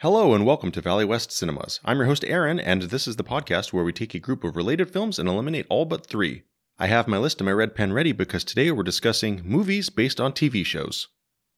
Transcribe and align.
Hello 0.00 0.34
and 0.34 0.44
welcome 0.44 0.70
to 0.72 0.82
Valley 0.82 1.06
West 1.06 1.32
Cinemas. 1.32 1.80
I'm 1.82 1.96
your 1.96 2.04
host 2.04 2.22
Aaron, 2.26 2.60
and 2.60 2.82
this 2.82 3.08
is 3.08 3.16
the 3.16 3.24
podcast 3.24 3.72
where 3.72 3.82
we 3.82 3.94
take 3.94 4.14
a 4.14 4.18
group 4.18 4.44
of 4.44 4.54
related 4.54 4.90
films 4.90 5.18
and 5.18 5.26
eliminate 5.26 5.64
all 5.70 5.86
but 5.86 6.04
three. 6.04 6.42
I 6.78 6.88
have 6.88 7.08
my 7.08 7.16
list 7.16 7.40
and 7.40 7.46
my 7.46 7.52
red 7.52 7.74
pen 7.74 7.94
ready 7.94 8.12
because 8.12 8.44
today 8.44 8.70
we're 8.70 8.82
discussing 8.82 9.40
movies 9.42 9.88
based 9.88 10.20
on 10.20 10.32
TV 10.34 10.66
shows. 10.66 11.08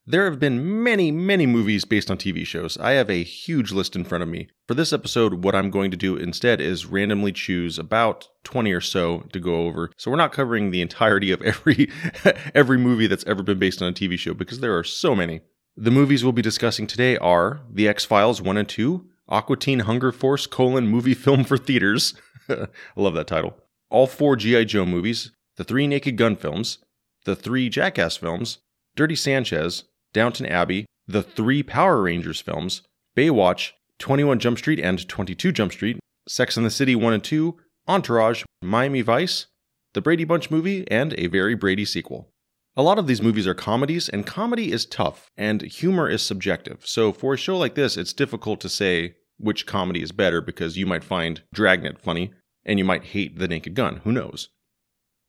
There 0.06 0.24
have 0.30 0.38
been 0.38 0.84
many, 0.84 1.10
many 1.10 1.46
movies 1.46 1.84
based 1.84 2.12
on 2.12 2.16
TV 2.16 2.46
shows. 2.46 2.78
I 2.78 2.92
have 2.92 3.10
a 3.10 3.24
huge 3.24 3.72
list 3.72 3.96
in 3.96 4.04
front 4.04 4.22
of 4.22 4.28
me. 4.28 4.46
For 4.68 4.74
this 4.74 4.92
episode, 4.92 5.42
what 5.42 5.56
I'm 5.56 5.72
going 5.72 5.90
to 5.90 5.96
do 5.96 6.16
instead 6.16 6.60
is 6.60 6.86
randomly 6.86 7.32
choose 7.32 7.76
about 7.76 8.28
20 8.44 8.72
or 8.72 8.80
so 8.80 9.26
to 9.32 9.40
go 9.40 9.66
over. 9.66 9.90
So 9.96 10.12
we're 10.12 10.16
not 10.16 10.32
covering 10.32 10.70
the 10.70 10.80
entirety 10.80 11.32
of 11.32 11.42
every 11.42 11.90
every 12.54 12.78
movie 12.78 13.08
that's 13.08 13.26
ever 13.26 13.42
been 13.42 13.58
based 13.58 13.82
on 13.82 13.88
a 13.88 13.92
TV 13.92 14.16
show 14.16 14.32
because 14.32 14.60
there 14.60 14.78
are 14.78 14.84
so 14.84 15.16
many. 15.16 15.40
The 15.80 15.92
movies 15.92 16.24
we'll 16.24 16.32
be 16.32 16.42
discussing 16.42 16.88
today 16.88 17.16
are 17.18 17.60
The 17.70 17.86
X 17.86 18.04
Files 18.04 18.42
1 18.42 18.56
and 18.56 18.68
2, 18.68 19.06
Aqua 19.28 19.56
Teen 19.56 19.78
Hunger 19.78 20.10
Force 20.10 20.44
colon 20.44 20.88
movie 20.88 21.14
film 21.14 21.44
for 21.44 21.56
theaters. 21.56 22.14
I 22.48 22.66
love 22.96 23.14
that 23.14 23.28
title. 23.28 23.56
All 23.88 24.08
four 24.08 24.34
G.I. 24.34 24.64
Joe 24.64 24.84
movies, 24.84 25.30
the 25.56 25.62
three 25.62 25.86
Naked 25.86 26.16
Gun 26.16 26.34
films, 26.34 26.78
the 27.26 27.36
three 27.36 27.68
Jackass 27.68 28.16
films, 28.16 28.58
Dirty 28.96 29.14
Sanchez, 29.14 29.84
Downton 30.12 30.46
Abbey, 30.46 30.84
the 31.06 31.22
three 31.22 31.62
Power 31.62 32.02
Rangers 32.02 32.40
films, 32.40 32.82
Baywatch, 33.16 33.70
21 34.00 34.40
Jump 34.40 34.58
Street 34.58 34.80
and 34.80 35.08
22 35.08 35.52
Jump 35.52 35.70
Street, 35.70 36.00
Sex 36.28 36.56
and 36.56 36.66
the 36.66 36.70
City 36.70 36.96
1 36.96 37.12
and 37.12 37.22
2, 37.22 37.56
Entourage, 37.86 38.42
Miami 38.60 39.02
Vice, 39.02 39.46
the 39.94 40.00
Brady 40.00 40.24
Bunch 40.24 40.50
movie, 40.50 40.90
and 40.90 41.14
a 41.16 41.28
very 41.28 41.54
Brady 41.54 41.84
sequel. 41.84 42.32
A 42.78 42.82
lot 42.82 43.00
of 43.00 43.08
these 43.08 43.20
movies 43.20 43.48
are 43.48 43.54
comedies, 43.54 44.08
and 44.08 44.24
comedy 44.24 44.70
is 44.70 44.86
tough, 44.86 45.32
and 45.36 45.62
humor 45.62 46.08
is 46.08 46.22
subjective. 46.22 46.86
So 46.86 47.12
for 47.12 47.34
a 47.34 47.36
show 47.36 47.58
like 47.58 47.74
this, 47.74 47.96
it's 47.96 48.12
difficult 48.12 48.60
to 48.60 48.68
say 48.68 49.16
which 49.36 49.66
comedy 49.66 50.00
is 50.00 50.12
better 50.12 50.40
because 50.40 50.78
you 50.78 50.86
might 50.86 51.02
find 51.02 51.42
Dragnet 51.52 51.98
funny, 51.98 52.30
and 52.64 52.78
you 52.78 52.84
might 52.84 53.06
hate 53.06 53.36
The 53.36 53.48
Naked 53.48 53.74
Gun. 53.74 53.96
Who 54.04 54.12
knows? 54.12 54.50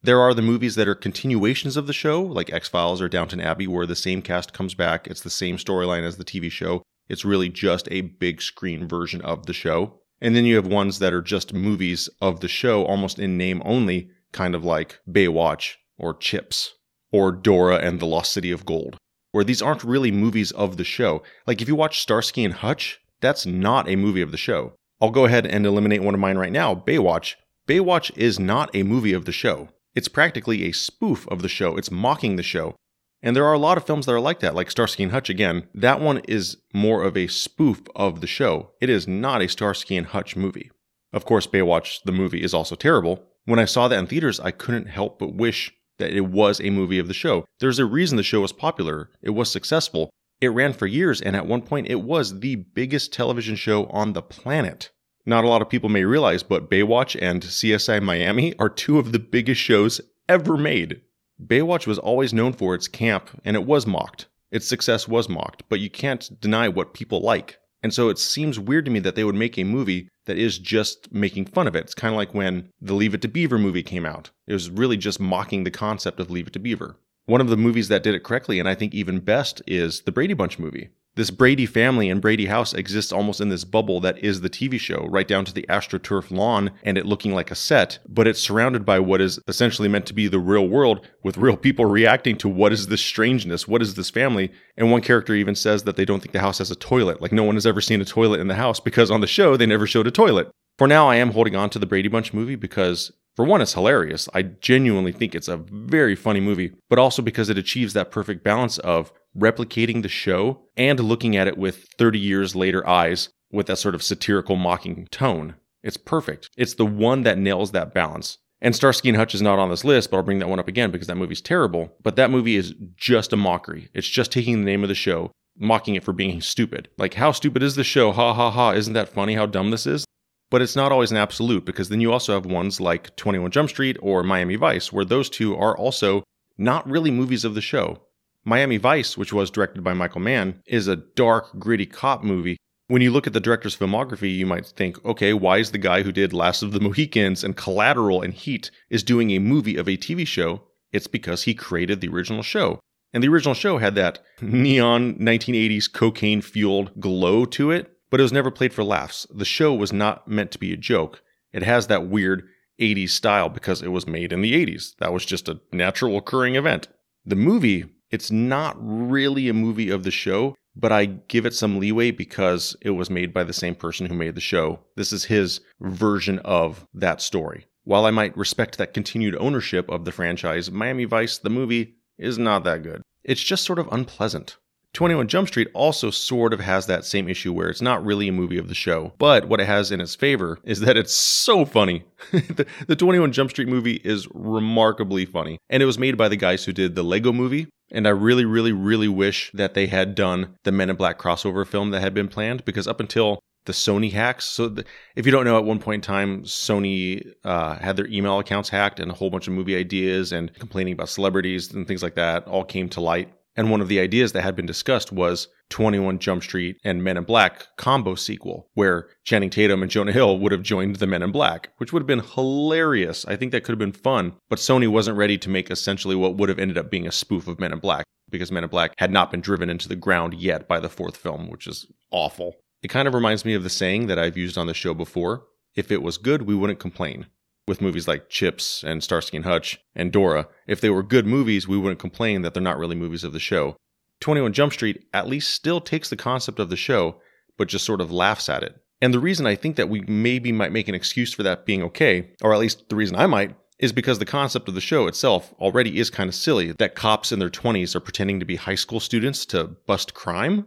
There 0.03 0.21
are 0.21 0.35
the 0.35 0.43
movies 0.43 0.75
that 0.75 0.87
are 0.87 0.93
continuations 0.93 1.75
of 1.75 1.87
the 1.87 1.91
show, 1.91 2.21
like 2.21 2.53
X 2.53 2.69
Files 2.69 3.01
or 3.01 3.09
Downton 3.09 3.41
Abbey, 3.41 3.65
where 3.65 3.87
the 3.87 3.95
same 3.95 4.21
cast 4.21 4.53
comes 4.53 4.75
back. 4.75 5.07
It's 5.07 5.21
the 5.21 5.31
same 5.31 5.57
storyline 5.57 6.03
as 6.03 6.17
the 6.17 6.25
TV 6.25 6.51
show. 6.51 6.83
It's 7.07 7.25
really 7.25 7.49
just 7.49 7.87
a 7.89 8.01
big 8.01 8.43
screen 8.43 8.87
version 8.87 9.23
of 9.23 9.47
the 9.47 9.53
show. 9.53 10.01
And 10.21 10.35
then 10.35 10.45
you 10.45 10.55
have 10.57 10.67
ones 10.67 10.99
that 10.99 11.13
are 11.13 11.23
just 11.23 11.51
movies 11.51 12.09
of 12.21 12.41
the 12.41 12.47
show, 12.47 12.85
almost 12.85 13.17
in 13.17 13.37
name 13.37 13.63
only, 13.65 14.11
kind 14.33 14.53
of 14.53 14.63
like 14.63 14.99
Baywatch 15.09 15.77
or 15.97 16.13
Chips 16.13 16.75
or 17.11 17.31
Dora 17.31 17.77
and 17.77 17.99
the 17.99 18.05
Lost 18.05 18.31
City 18.31 18.51
of 18.51 18.65
Gold, 18.65 18.97
where 19.31 19.43
these 19.43 19.61
aren't 19.61 19.83
really 19.83 20.11
movies 20.11 20.51
of 20.51 20.77
the 20.77 20.83
show. 20.83 21.23
Like 21.47 21.61
if 21.61 21.67
you 21.67 21.75
watch 21.75 22.01
Starsky 22.01 22.43
and 22.43 22.53
Hutch, 22.53 22.99
that's 23.21 23.45
not 23.45 23.89
a 23.89 23.95
movie 23.95 24.21
of 24.21 24.31
the 24.31 24.37
show. 24.37 24.73
I'll 25.01 25.11
go 25.11 25.25
ahead 25.25 25.45
and 25.45 25.65
eliminate 25.65 26.03
one 26.03 26.13
of 26.13 26.19
mine 26.19 26.37
right 26.37 26.51
now 26.51 26.75
Baywatch. 26.75 27.35
Baywatch 27.67 28.15
is 28.17 28.39
not 28.39 28.69
a 28.73 28.83
movie 28.83 29.13
of 29.13 29.25
the 29.25 29.31
show. 29.31 29.69
It's 29.95 30.07
practically 30.07 30.65
a 30.65 30.71
spoof 30.71 31.27
of 31.27 31.41
the 31.41 31.49
show, 31.49 31.77
it's 31.77 31.91
mocking 31.91 32.35
the 32.35 32.43
show. 32.43 32.75
And 33.21 33.35
there 33.35 33.45
are 33.45 33.53
a 33.53 33.59
lot 33.59 33.77
of 33.77 33.85
films 33.85 34.05
that 34.05 34.13
are 34.13 34.19
like 34.19 34.39
that, 34.39 34.55
like 34.55 34.71
Starsky 34.71 35.03
and 35.03 35.11
Hutch 35.11 35.29
again. 35.29 35.67
That 35.73 35.99
one 35.99 36.19
is 36.19 36.57
more 36.73 37.03
of 37.03 37.17
a 37.17 37.27
spoof 37.27 37.81
of 37.95 38.21
the 38.21 38.27
show. 38.27 38.71
It 38.79 38.89
is 38.89 39.07
not 39.07 39.41
a 39.41 39.49
Starsky 39.49 39.97
and 39.97 40.07
Hutch 40.07 40.37
movie. 40.37 40.71
Of 41.11 41.25
course, 41.25 41.45
Baywatch, 41.45 41.99
the 42.05 42.13
movie, 42.13 42.41
is 42.41 42.53
also 42.53 42.75
terrible. 42.75 43.25
When 43.45 43.59
I 43.59 43.65
saw 43.65 43.87
that 43.87 43.99
in 43.99 44.07
theaters, 44.07 44.39
I 44.39 44.51
couldn't 44.51 44.85
help 44.85 45.19
but 45.19 45.33
wish 45.33 45.73
that 45.99 46.11
it 46.11 46.25
was 46.25 46.59
a 46.59 46.69
movie 46.69 46.99
of 46.99 47.07
the 47.07 47.13
show. 47.13 47.45
There's 47.59 47.79
a 47.79 47.85
reason 47.85 48.17
the 48.17 48.23
show 48.23 48.41
was 48.41 48.51
popular, 48.51 49.09
it 49.21 49.31
was 49.31 49.51
successful. 49.51 50.09
It 50.41 50.47
ran 50.47 50.73
for 50.73 50.87
years, 50.87 51.21
and 51.21 51.35
at 51.35 51.45
one 51.45 51.61
point, 51.61 51.87
it 51.87 52.01
was 52.01 52.39
the 52.39 52.55
biggest 52.55 53.11
television 53.11 53.57
show 53.57 53.85
on 53.87 54.13
the 54.13 54.21
planet. 54.21 54.89
Not 55.25 55.43
a 55.43 55.49
lot 55.49 55.61
of 55.61 55.69
people 55.69 55.89
may 55.89 56.05
realize, 56.05 56.43
but 56.43 56.69
Baywatch 56.69 57.17
and 57.21 57.43
CSI 57.43 58.01
Miami 58.01 58.57
are 58.57 58.69
two 58.69 58.99
of 58.99 59.11
the 59.11 59.19
biggest 59.19 59.59
shows 59.59 59.99
ever 60.29 60.55
made. 60.57 61.01
Baywatch 61.45 61.85
was 61.85 61.99
always 61.99 62.33
known 62.33 62.53
for 62.53 62.73
its 62.73 62.87
camp, 62.87 63.29
and 63.43 63.55
it 63.55 63.65
was 63.65 63.85
mocked. 63.85 64.27
Its 64.51 64.67
success 64.67 65.07
was 65.07 65.29
mocked, 65.29 65.63
but 65.69 65.79
you 65.79 65.89
can't 65.89 66.39
deny 66.41 66.67
what 66.67 66.93
people 66.93 67.21
like. 67.21 67.59
And 67.81 67.93
so 67.93 68.09
it 68.09 68.19
seems 68.19 68.59
weird 68.59 68.85
to 68.85 68.91
me 68.91 68.99
that 68.99 69.15
they 69.15 69.23
would 69.23 69.35
make 69.35 69.57
a 69.57 69.63
movie 69.63 70.09
that 70.25 70.37
is 70.37 70.59
just 70.59 71.11
making 71.13 71.45
fun 71.45 71.67
of 71.67 71.75
it. 71.75 71.85
It's 71.85 71.93
kind 71.93 72.13
of 72.13 72.17
like 72.17 72.33
when 72.33 72.69
the 72.81 72.93
Leave 72.93 73.13
It 73.13 73.21
to 73.21 73.27
Beaver 73.27 73.57
movie 73.57 73.83
came 73.83 74.05
out. 74.05 74.31
It 74.47 74.53
was 74.53 74.69
really 74.69 74.97
just 74.97 75.19
mocking 75.19 75.63
the 75.63 75.71
concept 75.71 76.19
of 76.19 76.29
Leave 76.29 76.47
It 76.47 76.53
to 76.53 76.59
Beaver. 76.59 76.97
One 77.25 77.41
of 77.41 77.49
the 77.49 77.57
movies 77.57 77.87
that 77.87 78.03
did 78.03 78.15
it 78.15 78.23
correctly, 78.23 78.59
and 78.59 78.67
I 78.67 78.75
think 78.75 78.93
even 78.93 79.19
best, 79.19 79.61
is 79.67 80.01
the 80.01 80.11
Brady 80.11 80.33
Bunch 80.33 80.59
movie. 80.59 80.89
This 81.19 81.31
Brady 81.31 81.65
family 81.65 82.09
and 82.09 82.21
Brady 82.21 82.45
house 82.45 82.73
exists 82.73 83.11
almost 83.11 83.41
in 83.41 83.49
this 83.49 83.65
bubble 83.65 83.99
that 83.99 84.17
is 84.19 84.39
the 84.39 84.49
TV 84.49 84.79
show, 84.79 85.05
right 85.09 85.27
down 85.27 85.43
to 85.43 85.53
the 85.53 85.65
AstroTurf 85.67 86.31
lawn 86.31 86.71
and 86.81 86.97
it 86.97 87.05
looking 87.05 87.33
like 87.33 87.51
a 87.51 87.55
set, 87.55 87.99
but 88.07 88.25
it's 88.25 88.39
surrounded 88.39 88.85
by 88.85 88.99
what 88.99 89.19
is 89.19 89.37
essentially 89.45 89.89
meant 89.89 90.05
to 90.05 90.13
be 90.13 90.29
the 90.29 90.39
real 90.39 90.65
world 90.65 91.05
with 91.21 91.35
real 91.35 91.57
people 91.57 91.83
reacting 91.83 92.37
to 92.37 92.47
what 92.47 92.71
is 92.71 92.87
this 92.87 93.01
strangeness, 93.01 93.67
what 93.67 93.81
is 93.81 93.95
this 93.95 94.09
family. 94.09 94.49
And 94.77 94.93
one 94.93 95.01
character 95.01 95.35
even 95.35 95.55
says 95.55 95.83
that 95.83 95.97
they 95.97 96.05
don't 96.05 96.21
think 96.21 96.31
the 96.31 96.39
house 96.39 96.59
has 96.59 96.71
a 96.71 96.75
toilet, 96.77 97.21
like 97.21 97.33
no 97.33 97.43
one 97.43 97.55
has 97.55 97.65
ever 97.65 97.81
seen 97.81 97.99
a 97.99 98.05
toilet 98.05 98.39
in 98.39 98.47
the 98.47 98.55
house 98.55 98.79
because 98.79 99.11
on 99.11 99.19
the 99.19 99.27
show 99.27 99.57
they 99.57 99.65
never 99.65 99.85
showed 99.85 100.07
a 100.07 100.11
toilet. 100.11 100.49
For 100.77 100.87
now, 100.87 101.09
I 101.09 101.17
am 101.17 101.31
holding 101.31 101.57
on 101.57 101.69
to 101.71 101.79
the 101.79 101.85
Brady 101.85 102.07
Bunch 102.07 102.33
movie 102.33 102.55
because 102.55 103.11
for 103.39 103.45
one, 103.45 103.61
it's 103.61 103.73
hilarious. 103.73 104.27
I 104.33 104.41
genuinely 104.41 105.13
think 105.13 105.33
it's 105.33 105.47
a 105.47 105.55
very 105.55 106.13
funny 106.13 106.41
movie, 106.41 106.73
but 106.89 106.99
also 106.99 107.21
because 107.21 107.49
it 107.49 107.57
achieves 107.57 107.93
that 107.93 108.11
perfect 108.11 108.43
balance 108.43 108.79
of 108.79 109.13
replicating 109.33 110.01
the 110.01 110.09
show 110.09 110.63
and 110.75 110.99
looking 110.99 111.37
at 111.37 111.47
it 111.47 111.57
with 111.57 111.87
30 111.97 112.19
years 112.19 112.53
later 112.53 112.85
eyes 112.85 113.29
with 113.49 113.67
that 113.67 113.77
sort 113.77 113.95
of 113.95 114.03
satirical 114.03 114.57
mocking 114.57 115.07
tone. 115.09 115.55
It's 115.81 115.95
perfect. 115.95 116.49
It's 116.57 116.73
the 116.73 116.85
one 116.85 117.23
that 117.23 117.37
nails 117.37 117.71
that 117.71 117.93
balance. 117.93 118.39
And 118.59 118.75
Starsky 118.75 119.07
and 119.07 119.17
Hutch 119.17 119.33
is 119.33 119.41
not 119.41 119.57
on 119.57 119.69
this 119.69 119.85
list, 119.85 120.11
but 120.11 120.17
I'll 120.17 120.23
bring 120.23 120.39
that 120.39 120.49
one 120.49 120.59
up 120.59 120.67
again 120.67 120.91
because 120.91 121.07
that 121.07 121.15
movie's 121.15 121.39
terrible. 121.39 121.95
But 122.03 122.17
that 122.17 122.31
movie 122.31 122.57
is 122.57 122.75
just 122.97 123.31
a 123.31 123.37
mockery. 123.37 123.87
It's 123.93 124.09
just 124.09 124.33
taking 124.33 124.59
the 124.59 124.69
name 124.69 124.83
of 124.83 124.89
the 124.89 124.95
show, 124.95 125.31
mocking 125.57 125.95
it 125.95 126.03
for 126.03 126.11
being 126.11 126.41
stupid. 126.41 126.89
Like, 126.97 127.13
how 127.13 127.31
stupid 127.31 127.63
is 127.63 127.77
the 127.77 127.85
show? 127.85 128.11
Ha 128.11 128.33
ha 128.33 128.51
ha. 128.51 128.71
Isn't 128.71 128.95
that 128.95 129.07
funny 129.07 129.35
how 129.35 129.45
dumb 129.45 129.71
this 129.71 129.87
is? 129.87 130.03
But 130.51 130.61
it's 130.61 130.75
not 130.75 130.91
always 130.91 131.11
an 131.11 131.17
absolute 131.17 131.65
because 131.65 131.89
then 131.89 132.01
you 132.01 132.11
also 132.11 132.33
have 132.33 132.45
ones 132.45 132.81
like 132.81 133.15
21 133.15 133.51
Jump 133.51 133.69
Street 133.69 133.97
or 134.01 134.23
Miami 134.23 134.55
Vice, 134.55 134.91
where 134.91 135.05
those 135.05 135.29
two 135.29 135.55
are 135.55 135.77
also 135.77 136.23
not 136.57 136.89
really 136.89 137.11
movies 137.11 137.45
of 137.45 137.53
the 137.55 137.61
show. 137.61 138.01
Miami 138.45 138.77
Vice, 138.77 139.17
which 139.17 139.33
was 139.33 139.51
directed 139.51 139.83
by 139.83 139.93
Michael 139.93 140.21
Mann, 140.21 140.61
is 140.65 140.87
a 140.87 140.95
dark, 140.95 141.59
gritty 141.59 141.85
cop 141.85 142.23
movie. 142.23 142.57
When 142.87 143.03
you 143.03 143.11
look 143.11 143.27
at 143.27 143.33
the 143.33 143.39
director's 143.39 143.77
filmography, 143.77 144.35
you 144.35 144.47
might 144.47 144.65
think, 144.65 145.03
okay, 145.05 145.33
why 145.33 145.59
is 145.59 145.71
the 145.71 145.77
guy 145.77 146.01
who 146.01 146.11
did 146.11 146.33
Last 146.33 146.63
of 146.63 146.71
the 146.71 146.79
Mohicans 146.79 147.43
and 147.43 147.55
Collateral 147.55 148.23
and 148.23 148.33
Heat 148.33 148.71
is 148.89 149.03
doing 149.03 149.29
a 149.29 149.39
movie 149.39 149.77
of 149.77 149.87
a 149.87 149.97
TV 149.97 150.25
show? 150.25 150.63
It's 150.91 151.05
because 151.05 151.43
he 151.43 151.53
created 151.53 152.01
the 152.01 152.09
original 152.09 152.41
show. 152.41 152.79
And 153.13 153.23
the 153.23 153.27
original 153.27 153.53
show 153.53 153.77
had 153.77 153.93
that 153.95 154.19
neon 154.41 155.15
1980s 155.15 155.91
cocaine 155.91 156.41
fueled 156.41 156.99
glow 156.99 157.45
to 157.45 157.69
it, 157.69 157.91
but 158.09 158.19
it 158.19 158.23
was 158.23 158.33
never 158.33 158.51
played 158.51 158.73
for 158.73 158.83
laughs. 158.83 159.27
The 159.29 159.45
show 159.45 159.73
was 159.73 159.93
not 159.93 160.27
meant 160.27 160.51
to 160.51 160.59
be 160.59 160.73
a 160.73 160.77
joke. 160.77 161.21
It 161.53 161.63
has 161.63 161.87
that 161.87 162.07
weird 162.07 162.47
80s 162.79 163.09
style 163.09 163.49
because 163.49 163.81
it 163.81 163.89
was 163.89 164.07
made 164.07 164.31
in 164.31 164.41
the 164.41 164.53
80s. 164.53 164.95
That 164.99 165.13
was 165.13 165.25
just 165.25 165.49
a 165.49 165.59
natural 165.71 166.17
occurring 166.17 166.55
event. 166.55 166.87
The 167.25 167.35
movie 167.35 167.85
it's 168.11 168.31
not 168.31 168.75
really 168.79 169.49
a 169.49 169.53
movie 169.53 169.89
of 169.89 170.03
the 170.03 170.11
show, 170.11 170.55
but 170.75 170.91
I 170.91 171.05
give 171.05 171.45
it 171.45 171.53
some 171.53 171.79
leeway 171.79 172.11
because 172.11 172.75
it 172.81 172.91
was 172.91 173.09
made 173.09 173.33
by 173.33 173.43
the 173.43 173.53
same 173.53 173.75
person 173.75 174.07
who 174.07 174.15
made 174.15 174.35
the 174.35 174.41
show. 174.41 174.79
This 174.95 175.13
is 175.13 175.25
his 175.25 175.61
version 175.79 176.39
of 176.39 176.87
that 176.93 177.21
story. 177.21 177.67
While 177.83 178.05
I 178.05 178.11
might 178.11 178.37
respect 178.37 178.77
that 178.77 178.93
continued 178.93 179.35
ownership 179.35 179.89
of 179.89 180.05
the 180.05 180.11
franchise, 180.11 180.71
Miami 180.71 181.05
Vice, 181.05 181.37
the 181.37 181.49
movie, 181.49 181.95
is 182.17 182.37
not 182.37 182.63
that 182.63 182.83
good. 182.83 183.01
It's 183.23 183.43
just 183.43 183.63
sort 183.63 183.79
of 183.79 183.87
unpleasant. 183.91 184.57
21 184.93 185.27
Jump 185.27 185.47
Street 185.47 185.67
also 185.73 186.09
sort 186.09 186.53
of 186.53 186.59
has 186.59 186.87
that 186.87 187.05
same 187.05 187.29
issue 187.29 187.53
where 187.53 187.69
it's 187.69 187.81
not 187.81 188.03
really 188.03 188.27
a 188.27 188.33
movie 188.33 188.57
of 188.57 188.67
the 188.67 188.75
show. 188.75 189.13
But 189.17 189.47
what 189.47 189.61
it 189.61 189.67
has 189.67 189.91
in 189.91 190.01
its 190.01 190.15
favor 190.15 190.59
is 190.63 190.79
that 190.81 190.97
it's 190.97 191.13
so 191.13 191.65
funny. 191.65 192.03
the, 192.31 192.65
the 192.87 192.95
21 192.95 193.31
Jump 193.31 193.51
Street 193.51 193.67
movie 193.67 194.01
is 194.03 194.27
remarkably 194.33 195.25
funny. 195.25 195.59
And 195.69 195.83
it 195.83 195.85
was 195.85 195.99
made 195.99 196.17
by 196.17 196.27
the 196.27 196.35
guys 196.35 196.65
who 196.65 196.73
did 196.73 196.95
the 196.95 197.03
Lego 197.03 197.31
movie. 197.31 197.67
And 197.91 198.07
I 198.07 198.11
really, 198.11 198.45
really, 198.45 198.71
really 198.71 199.07
wish 199.07 199.51
that 199.53 199.73
they 199.73 199.87
had 199.87 200.15
done 200.15 200.55
the 200.63 200.71
Men 200.71 200.89
in 200.89 200.95
Black 200.95 201.17
crossover 201.19 201.65
film 201.65 201.91
that 201.91 202.01
had 202.01 202.13
been 202.13 202.27
planned 202.27 202.65
because 202.65 202.87
up 202.87 202.99
until 202.99 203.39
the 203.65 203.73
Sony 203.73 204.11
hacks. 204.11 204.45
So, 204.45 204.69
the, 204.69 204.85
if 205.15 205.25
you 205.25 205.31
don't 205.31 205.45
know, 205.45 205.57
at 205.57 205.65
one 205.65 205.79
point 205.79 206.05
in 206.05 206.07
time, 206.07 206.43
Sony 206.43 207.33
uh, 207.43 207.75
had 207.75 207.97
their 207.97 208.07
email 208.07 208.39
accounts 208.39 208.69
hacked, 208.69 208.99
and 208.99 209.11
a 209.11 209.13
whole 209.13 209.29
bunch 209.29 209.47
of 209.47 209.53
movie 209.53 209.75
ideas 209.75 210.31
and 210.31 210.53
complaining 210.55 210.93
about 210.93 211.09
celebrities 211.09 211.71
and 211.73 211.87
things 211.87 212.01
like 212.01 212.15
that 212.15 212.47
all 212.47 212.63
came 212.63 212.89
to 212.89 213.01
light. 213.01 213.31
And 213.55 213.69
one 213.69 213.81
of 213.81 213.87
the 213.87 213.99
ideas 213.99 214.31
that 214.33 214.43
had 214.43 214.55
been 214.55 214.65
discussed 214.65 215.11
was 215.11 215.47
21 215.69 216.19
Jump 216.19 216.43
Street 216.43 216.77
and 216.83 217.03
Men 217.03 217.17
in 217.17 217.23
Black 217.23 217.67
combo 217.77 218.15
sequel, 218.15 218.69
where 218.73 219.09
Channing 219.25 219.49
Tatum 219.49 219.81
and 219.81 219.91
Jonah 219.91 220.11
Hill 220.11 220.39
would 220.39 220.51
have 220.51 220.63
joined 220.63 220.97
the 220.97 221.07
Men 221.07 221.21
in 221.21 221.31
Black, 221.31 221.69
which 221.77 221.91
would 221.91 222.01
have 222.01 222.07
been 222.07 222.23
hilarious. 222.35 223.25
I 223.25 223.35
think 223.35 223.51
that 223.51 223.63
could 223.63 223.73
have 223.73 223.79
been 223.79 223.91
fun. 223.91 224.33
But 224.49 224.59
Sony 224.59 224.87
wasn't 224.87 225.17
ready 225.17 225.37
to 225.39 225.49
make 225.49 225.69
essentially 225.69 226.15
what 226.15 226.35
would 226.35 226.49
have 226.49 226.59
ended 226.59 226.77
up 226.77 226.89
being 226.89 227.07
a 227.07 227.11
spoof 227.11 227.47
of 227.47 227.59
Men 227.59 227.73
in 227.73 227.79
Black 227.79 228.05
because 228.29 228.51
Men 228.51 228.63
in 228.63 228.69
Black 228.69 228.93
had 228.97 229.11
not 229.11 229.31
been 229.31 229.41
driven 229.41 229.69
into 229.69 229.89
the 229.89 229.95
ground 229.95 230.35
yet 230.35 230.67
by 230.67 230.79
the 230.79 230.89
fourth 230.89 231.17
film, 231.17 231.49
which 231.49 231.67
is 231.67 231.85
awful. 232.11 232.55
It 232.81 232.89
kind 232.89 233.07
of 233.07 233.13
reminds 233.13 233.43
me 233.43 233.55
of 233.55 233.63
the 233.63 233.69
saying 233.69 234.07
that 234.07 234.19
I've 234.19 234.37
used 234.37 234.57
on 234.57 234.67
the 234.67 234.73
show 234.73 234.93
before 234.93 235.43
if 235.75 235.91
it 235.91 236.01
was 236.01 236.17
good, 236.17 236.43
we 236.43 236.55
wouldn't 236.55 236.79
complain. 236.79 237.27
With 237.69 237.81
movies 237.81 238.07
like 238.07 238.29
Chips 238.29 238.83
and 238.83 239.03
Starsky 239.03 239.37
and 239.37 239.45
Hutch 239.45 239.79
and 239.93 240.11
Dora, 240.11 240.47
if 240.65 240.81
they 240.81 240.89
were 240.89 241.03
good 241.03 241.27
movies, 241.27 241.67
we 241.67 241.77
wouldn't 241.77 241.99
complain 241.99 242.41
that 242.41 242.55
they're 242.55 242.63
not 242.63 242.79
really 242.79 242.95
movies 242.95 243.23
of 243.23 243.31
the 243.31 243.39
show. 243.39 243.77
21 244.21 244.53
Jump 244.53 244.73
Street 244.73 245.05
at 245.13 245.27
least 245.27 245.51
still 245.51 245.79
takes 245.79 246.09
the 246.09 246.15
concept 246.15 246.57
of 246.57 246.71
the 246.71 246.75
show, 246.75 247.21
but 247.59 247.67
just 247.67 247.85
sort 247.85 248.01
of 248.01 248.11
laughs 248.11 248.49
at 248.49 248.63
it. 248.63 248.81
And 249.03 249.13
the 249.13 249.19
reason 249.19 249.45
I 249.45 249.53
think 249.53 249.75
that 249.75 249.87
we 249.87 250.01
maybe 250.07 250.51
might 250.51 250.71
make 250.71 250.87
an 250.87 250.95
excuse 250.95 251.31
for 251.31 251.43
that 251.43 251.67
being 251.67 251.83
okay, 251.83 252.31
or 252.41 252.55
at 252.55 252.59
least 252.59 252.89
the 252.89 252.95
reason 252.95 253.15
I 253.15 253.27
might, 253.27 253.55
is 253.77 253.91
because 253.91 254.17
the 254.17 254.25
concept 254.25 254.67
of 254.67 254.73
the 254.73 254.81
show 254.81 255.05
itself 255.05 255.53
already 255.59 255.99
is 255.99 256.09
kind 256.09 256.27
of 256.27 256.33
silly 256.33 256.71
that 256.71 256.95
cops 256.95 257.31
in 257.31 257.37
their 257.37 257.51
20s 257.51 257.95
are 257.95 257.99
pretending 257.99 258.39
to 258.39 258.47
be 258.47 258.55
high 258.55 258.73
school 258.73 258.99
students 258.99 259.45
to 259.45 259.65
bust 259.85 260.15
crime. 260.15 260.65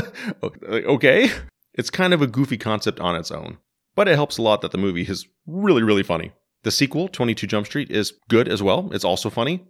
okay? 0.64 1.28
It's 1.74 1.90
kind 1.90 2.14
of 2.14 2.22
a 2.22 2.28
goofy 2.28 2.56
concept 2.56 3.00
on 3.00 3.16
its 3.16 3.32
own, 3.32 3.58
but 4.00 4.08
it 4.08 4.14
helps 4.14 4.38
a 4.38 4.42
lot 4.42 4.62
that 4.62 4.70
the 4.70 4.78
movie 4.78 5.02
is 5.02 5.26
really, 5.46 5.82
really 5.82 6.02
funny. 6.02 6.32
The 6.62 6.70
sequel, 6.70 7.06
22 7.06 7.46
Jump 7.46 7.66
Street, 7.66 7.90
is 7.90 8.14
good 8.30 8.48
as 8.48 8.62
well. 8.62 8.88
It's 8.94 9.04
also 9.04 9.28
funny. 9.28 9.68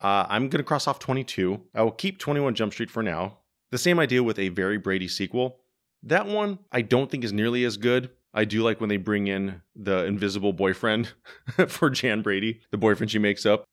Uh, 0.00 0.24
I'm 0.28 0.42
going 0.42 0.60
to 0.60 0.62
cross 0.62 0.86
off 0.86 1.00
22. 1.00 1.60
I 1.74 1.82
will 1.82 1.90
keep 1.90 2.20
21 2.20 2.54
Jump 2.54 2.72
Street 2.72 2.92
for 2.92 3.02
now. 3.02 3.38
The 3.72 3.78
same 3.78 3.98
idea 3.98 4.22
with 4.22 4.38
a 4.38 4.50
Very 4.50 4.78
Brady 4.78 5.08
sequel. 5.08 5.58
That 6.04 6.28
one 6.28 6.60
I 6.70 6.82
don't 6.82 7.10
think 7.10 7.24
is 7.24 7.32
nearly 7.32 7.64
as 7.64 7.76
good. 7.76 8.10
I 8.32 8.44
do 8.44 8.62
like 8.62 8.80
when 8.80 8.88
they 8.88 8.98
bring 8.98 9.26
in 9.26 9.62
the 9.74 10.04
invisible 10.04 10.52
boyfriend 10.52 11.14
for 11.66 11.90
Jan 11.90 12.22
Brady, 12.22 12.60
the 12.70 12.78
boyfriend 12.78 13.10
she 13.10 13.18
makes 13.18 13.44
up. 13.44 13.64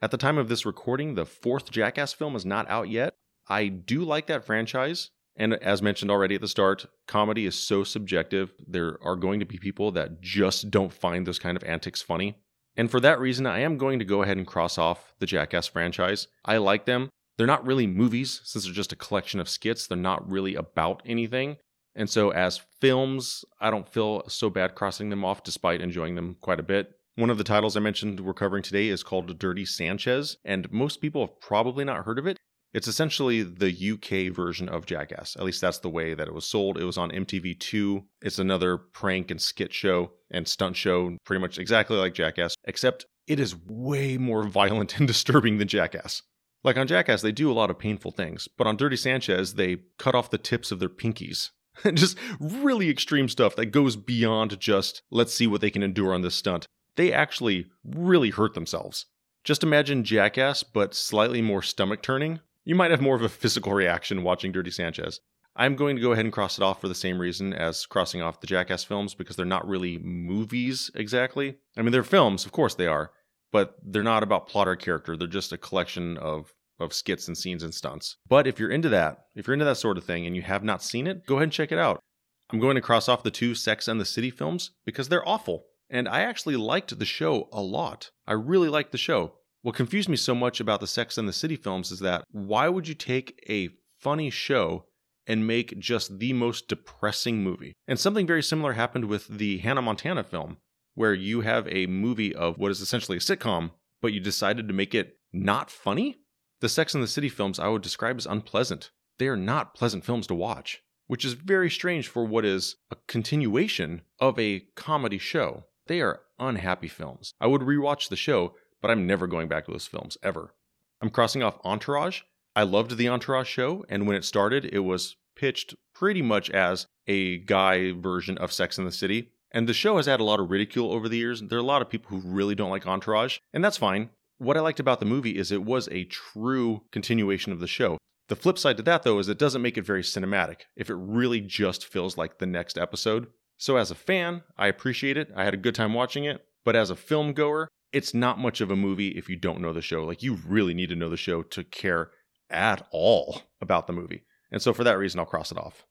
At 0.00 0.10
the 0.10 0.16
time 0.16 0.38
of 0.38 0.48
this 0.48 0.66
recording, 0.66 1.14
the 1.14 1.24
fourth 1.24 1.70
Jackass 1.70 2.12
film 2.12 2.34
is 2.34 2.44
not 2.44 2.68
out 2.68 2.88
yet. 2.88 3.14
I 3.46 3.68
do 3.68 4.02
like 4.02 4.26
that 4.26 4.44
franchise. 4.44 5.12
And 5.36 5.54
as 5.54 5.82
mentioned 5.82 6.10
already 6.10 6.34
at 6.34 6.40
the 6.40 6.48
start, 6.48 6.86
comedy 7.06 7.46
is 7.46 7.54
so 7.54 7.84
subjective. 7.84 8.52
There 8.66 8.98
are 9.02 9.16
going 9.16 9.40
to 9.40 9.46
be 9.46 9.58
people 9.58 9.90
that 9.92 10.20
just 10.20 10.70
don't 10.70 10.92
find 10.92 11.26
those 11.26 11.38
kind 11.38 11.56
of 11.56 11.64
antics 11.64 12.02
funny. 12.02 12.36
And 12.76 12.90
for 12.90 13.00
that 13.00 13.20
reason, 13.20 13.46
I 13.46 13.60
am 13.60 13.78
going 13.78 13.98
to 13.98 14.04
go 14.04 14.22
ahead 14.22 14.36
and 14.36 14.46
cross 14.46 14.78
off 14.78 15.14
the 15.18 15.26
Jackass 15.26 15.66
franchise. 15.66 16.28
I 16.44 16.58
like 16.58 16.86
them. 16.86 17.10
They're 17.36 17.46
not 17.46 17.66
really 17.66 17.86
movies, 17.86 18.40
since 18.44 18.64
they're 18.64 18.74
just 18.74 18.92
a 18.92 18.96
collection 18.96 19.40
of 19.40 19.48
skits. 19.48 19.86
They're 19.86 19.96
not 19.96 20.30
really 20.30 20.54
about 20.54 21.02
anything. 21.04 21.56
And 21.94 22.08
so, 22.08 22.30
as 22.30 22.62
films, 22.80 23.44
I 23.60 23.70
don't 23.70 23.88
feel 23.88 24.22
so 24.28 24.48
bad 24.48 24.74
crossing 24.74 25.10
them 25.10 25.24
off 25.24 25.42
despite 25.42 25.80
enjoying 25.80 26.14
them 26.14 26.36
quite 26.40 26.60
a 26.60 26.64
bit. 26.64 26.92
One 27.16 27.28
of 27.28 27.36
the 27.36 27.44
titles 27.44 27.76
I 27.76 27.80
mentioned 27.80 28.20
we're 28.20 28.32
covering 28.32 28.62
today 28.62 28.88
is 28.88 29.02
called 29.02 29.38
Dirty 29.38 29.66
Sanchez, 29.66 30.38
and 30.46 30.70
most 30.72 31.02
people 31.02 31.26
have 31.26 31.40
probably 31.40 31.84
not 31.84 32.06
heard 32.06 32.18
of 32.18 32.26
it. 32.26 32.38
It's 32.72 32.88
essentially 32.88 33.42
the 33.42 33.70
UK 33.70 34.34
version 34.34 34.68
of 34.68 34.86
Jackass. 34.86 35.36
At 35.36 35.44
least 35.44 35.60
that's 35.60 35.78
the 35.78 35.90
way 35.90 36.14
that 36.14 36.28
it 36.28 36.34
was 36.34 36.46
sold. 36.46 36.78
It 36.78 36.84
was 36.84 36.96
on 36.96 37.10
MTV2. 37.10 38.04
It's 38.22 38.38
another 38.38 38.78
prank 38.78 39.30
and 39.30 39.40
skit 39.40 39.72
show 39.72 40.12
and 40.30 40.48
stunt 40.48 40.76
show, 40.76 41.16
pretty 41.24 41.40
much 41.40 41.58
exactly 41.58 41.98
like 41.98 42.14
Jackass, 42.14 42.54
except 42.64 43.06
it 43.26 43.38
is 43.38 43.56
way 43.66 44.16
more 44.16 44.42
violent 44.48 44.98
and 44.98 45.06
disturbing 45.06 45.58
than 45.58 45.68
Jackass. 45.68 46.22
Like 46.64 46.76
on 46.76 46.86
Jackass, 46.86 47.22
they 47.22 47.32
do 47.32 47.50
a 47.50 47.54
lot 47.54 47.70
of 47.70 47.78
painful 47.78 48.12
things, 48.12 48.48
but 48.56 48.66
on 48.66 48.76
Dirty 48.76 48.96
Sanchez, 48.96 49.54
they 49.54 49.78
cut 49.98 50.14
off 50.14 50.30
the 50.30 50.38
tips 50.38 50.70
of 50.70 50.78
their 50.78 50.88
pinkies 50.88 51.50
just 51.94 52.18
really 52.38 52.90
extreme 52.90 53.28
stuff 53.28 53.56
that 53.56 53.66
goes 53.66 53.96
beyond 53.96 54.58
just 54.60 55.02
let's 55.10 55.34
see 55.34 55.46
what 55.46 55.60
they 55.60 55.70
can 55.70 55.82
endure 55.82 56.14
on 56.14 56.22
this 56.22 56.34
stunt. 56.34 56.66
They 56.96 57.12
actually 57.12 57.66
really 57.84 58.30
hurt 58.30 58.54
themselves. 58.54 59.06
Just 59.44 59.62
imagine 59.62 60.04
Jackass, 60.04 60.62
but 60.62 60.94
slightly 60.94 61.42
more 61.42 61.62
stomach 61.62 62.02
turning. 62.02 62.40
You 62.64 62.74
might 62.74 62.90
have 62.90 63.00
more 63.00 63.16
of 63.16 63.22
a 63.22 63.28
physical 63.28 63.72
reaction 63.72 64.22
watching 64.22 64.52
Dirty 64.52 64.70
Sanchez. 64.70 65.20
I'm 65.54 65.76
going 65.76 65.96
to 65.96 66.02
go 66.02 66.12
ahead 66.12 66.24
and 66.24 66.32
cross 66.32 66.56
it 66.56 66.62
off 66.62 66.80
for 66.80 66.88
the 66.88 66.94
same 66.94 67.18
reason 67.20 67.52
as 67.52 67.84
crossing 67.84 68.22
off 68.22 68.40
the 68.40 68.46
Jackass 68.46 68.84
films 68.84 69.14
because 69.14 69.36
they're 69.36 69.44
not 69.44 69.68
really 69.68 69.98
movies 69.98 70.90
exactly. 70.94 71.56
I 71.76 71.82
mean, 71.82 71.92
they're 71.92 72.02
films, 72.02 72.46
of 72.46 72.52
course 72.52 72.74
they 72.74 72.86
are, 72.86 73.10
but 73.50 73.76
they're 73.84 74.02
not 74.02 74.22
about 74.22 74.48
plot 74.48 74.68
or 74.68 74.76
character. 74.76 75.16
They're 75.16 75.28
just 75.28 75.52
a 75.52 75.58
collection 75.58 76.16
of 76.18 76.54
of 76.80 76.92
skits 76.92 77.28
and 77.28 77.38
scenes 77.38 77.62
and 77.62 77.72
stunts. 77.72 78.16
But 78.28 78.46
if 78.46 78.58
you're 78.58 78.70
into 78.70 78.88
that, 78.88 79.26
if 79.36 79.46
you're 79.46 79.54
into 79.54 79.66
that 79.66 79.76
sort 79.76 79.98
of 79.98 80.04
thing 80.04 80.26
and 80.26 80.34
you 80.34 80.42
have 80.42 80.64
not 80.64 80.82
seen 80.82 81.06
it, 81.06 81.26
go 81.26 81.36
ahead 81.36 81.44
and 81.44 81.52
check 81.52 81.70
it 81.70 81.78
out. 81.78 82.02
I'm 82.50 82.58
going 82.58 82.74
to 82.74 82.80
cross 82.80 83.08
off 83.08 83.22
the 83.22 83.30
two 83.30 83.54
Sex 83.54 83.88
and 83.88 84.00
the 84.00 84.04
City 84.04 84.30
films 84.30 84.72
because 84.84 85.08
they're 85.08 85.26
awful. 85.26 85.66
And 85.88 86.08
I 86.08 86.20
actually 86.20 86.56
liked 86.56 86.98
the 86.98 87.04
show 87.04 87.48
a 87.52 87.62
lot. 87.62 88.10
I 88.26 88.32
really 88.32 88.68
liked 88.68 88.92
the 88.92 88.98
show. 88.98 89.34
What 89.62 89.76
confused 89.76 90.08
me 90.08 90.16
so 90.16 90.34
much 90.34 90.58
about 90.58 90.80
the 90.80 90.88
Sex 90.88 91.16
and 91.16 91.28
the 91.28 91.32
City 91.32 91.54
films 91.54 91.92
is 91.92 92.00
that 92.00 92.24
why 92.32 92.68
would 92.68 92.88
you 92.88 92.96
take 92.96 93.44
a 93.48 93.68
funny 93.96 94.28
show 94.28 94.86
and 95.24 95.46
make 95.46 95.78
just 95.78 96.18
the 96.18 96.32
most 96.32 96.66
depressing 96.66 97.44
movie? 97.44 97.72
And 97.86 97.96
something 97.96 98.26
very 98.26 98.42
similar 98.42 98.72
happened 98.72 99.04
with 99.04 99.28
the 99.28 99.58
Hannah 99.58 99.80
Montana 99.80 100.24
film, 100.24 100.56
where 100.94 101.14
you 101.14 101.42
have 101.42 101.68
a 101.68 101.86
movie 101.86 102.34
of 102.34 102.58
what 102.58 102.72
is 102.72 102.80
essentially 102.80 103.18
a 103.18 103.20
sitcom, 103.20 103.70
but 104.00 104.12
you 104.12 104.18
decided 104.18 104.66
to 104.66 104.74
make 104.74 104.96
it 104.96 105.20
not 105.32 105.70
funny? 105.70 106.16
The 106.58 106.68
Sex 106.68 106.92
and 106.92 107.02
the 107.02 107.08
City 107.08 107.28
films 107.28 107.60
I 107.60 107.68
would 107.68 107.82
describe 107.82 108.16
as 108.16 108.26
unpleasant. 108.26 108.90
They 109.18 109.28
are 109.28 109.36
not 109.36 109.76
pleasant 109.76 110.04
films 110.04 110.26
to 110.26 110.34
watch, 110.34 110.82
which 111.06 111.24
is 111.24 111.34
very 111.34 111.70
strange 111.70 112.08
for 112.08 112.24
what 112.24 112.44
is 112.44 112.74
a 112.90 112.96
continuation 113.06 114.02
of 114.18 114.40
a 114.40 114.64
comedy 114.74 115.18
show. 115.18 115.66
They 115.86 116.00
are 116.00 116.22
unhappy 116.40 116.88
films. 116.88 117.32
I 117.40 117.46
would 117.46 117.60
rewatch 117.60 118.08
the 118.08 118.16
show, 118.16 118.54
but 118.82 118.90
I'm 118.90 119.06
never 119.06 119.26
going 119.26 119.48
back 119.48 119.64
to 119.64 119.70
those 119.70 119.86
films 119.86 120.18
ever. 120.22 120.52
I'm 121.00 121.08
crossing 121.08 121.42
off 121.42 121.58
Entourage. 121.64 122.20
I 122.54 122.64
loved 122.64 122.98
the 122.98 123.08
Entourage 123.08 123.48
show, 123.48 123.86
and 123.88 124.06
when 124.06 124.16
it 124.16 124.24
started, 124.24 124.66
it 124.66 124.80
was 124.80 125.16
pitched 125.34 125.74
pretty 125.94 126.20
much 126.20 126.50
as 126.50 126.86
a 127.06 127.38
guy 127.38 127.92
version 127.92 128.36
of 128.36 128.52
Sex 128.52 128.76
and 128.76 128.86
the 128.86 128.92
City. 128.92 129.30
And 129.50 129.66
the 129.66 129.74
show 129.74 129.96
has 129.96 130.06
had 130.06 130.20
a 130.20 130.24
lot 130.24 130.40
of 130.40 130.50
ridicule 130.50 130.92
over 130.92 131.08
the 131.08 131.16
years. 131.16 131.40
There 131.40 131.58
are 131.58 131.62
a 131.62 131.64
lot 131.64 131.80
of 131.80 131.88
people 131.88 132.10
who 132.10 132.28
really 132.28 132.54
don't 132.54 132.70
like 132.70 132.86
Entourage, 132.86 133.38
and 133.54 133.64
that's 133.64 133.78
fine 133.78 134.10
what 134.42 134.56
I 134.56 134.60
liked 134.60 134.80
about 134.80 134.98
the 134.98 135.06
movie 135.06 135.38
is 135.38 135.52
it 135.52 135.62
was 135.62 135.88
a 135.90 136.04
true 136.04 136.82
continuation 136.90 137.52
of 137.52 137.60
the 137.60 137.68
show. 137.68 137.96
The 138.28 138.36
flip 138.36 138.58
side 138.58 138.76
to 138.78 138.82
that, 138.84 139.04
though, 139.04 139.18
is 139.18 139.28
it 139.28 139.38
doesn't 139.38 139.62
make 139.62 139.78
it 139.78 139.86
very 139.86 140.02
cinematic 140.02 140.62
if 140.76 140.90
it 140.90 140.94
really 140.94 141.40
just 141.40 141.86
feels 141.86 142.16
like 142.16 142.38
the 142.38 142.46
next 142.46 142.76
episode. 142.76 143.28
So, 143.58 143.76
as 143.76 143.90
a 143.90 143.96
fan, 143.96 144.42
I 144.56 144.66
appreciate 144.66 145.16
it. 145.16 145.30
I 145.36 145.44
had 145.44 145.54
a 145.54 145.58
good 145.58 145.74
time 145.74 145.94
watching 145.94 146.24
it. 146.24 146.44
But 146.64 146.76
as 146.76 146.90
a 146.90 146.96
film 146.96 147.32
goer, 147.32 147.68
it's 147.92 148.14
not 148.14 148.38
much 148.38 148.60
of 148.60 148.70
a 148.70 148.76
movie 148.76 149.08
if 149.08 149.28
you 149.28 149.36
don't 149.36 149.60
know 149.60 149.72
the 149.72 149.82
show. 149.82 150.04
Like, 150.04 150.22
you 150.22 150.38
really 150.46 150.74
need 150.74 150.88
to 150.88 150.96
know 150.96 151.08
the 151.08 151.16
show 151.16 151.42
to 151.42 151.64
care 151.64 152.10
at 152.50 152.86
all 152.90 153.42
about 153.60 153.86
the 153.86 153.92
movie. 153.92 154.24
And 154.50 154.60
so, 154.60 154.72
for 154.72 154.84
that 154.84 154.98
reason, 154.98 155.20
I'll 155.20 155.26
cross 155.26 155.52
it 155.52 155.58
off. 155.58 155.84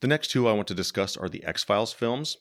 The 0.00 0.08
next 0.08 0.28
two 0.28 0.48
I 0.48 0.52
want 0.52 0.68
to 0.68 0.74
discuss 0.74 1.16
are 1.16 1.28
the 1.28 1.44
X 1.44 1.62
Files 1.62 1.92
films. 1.92 2.36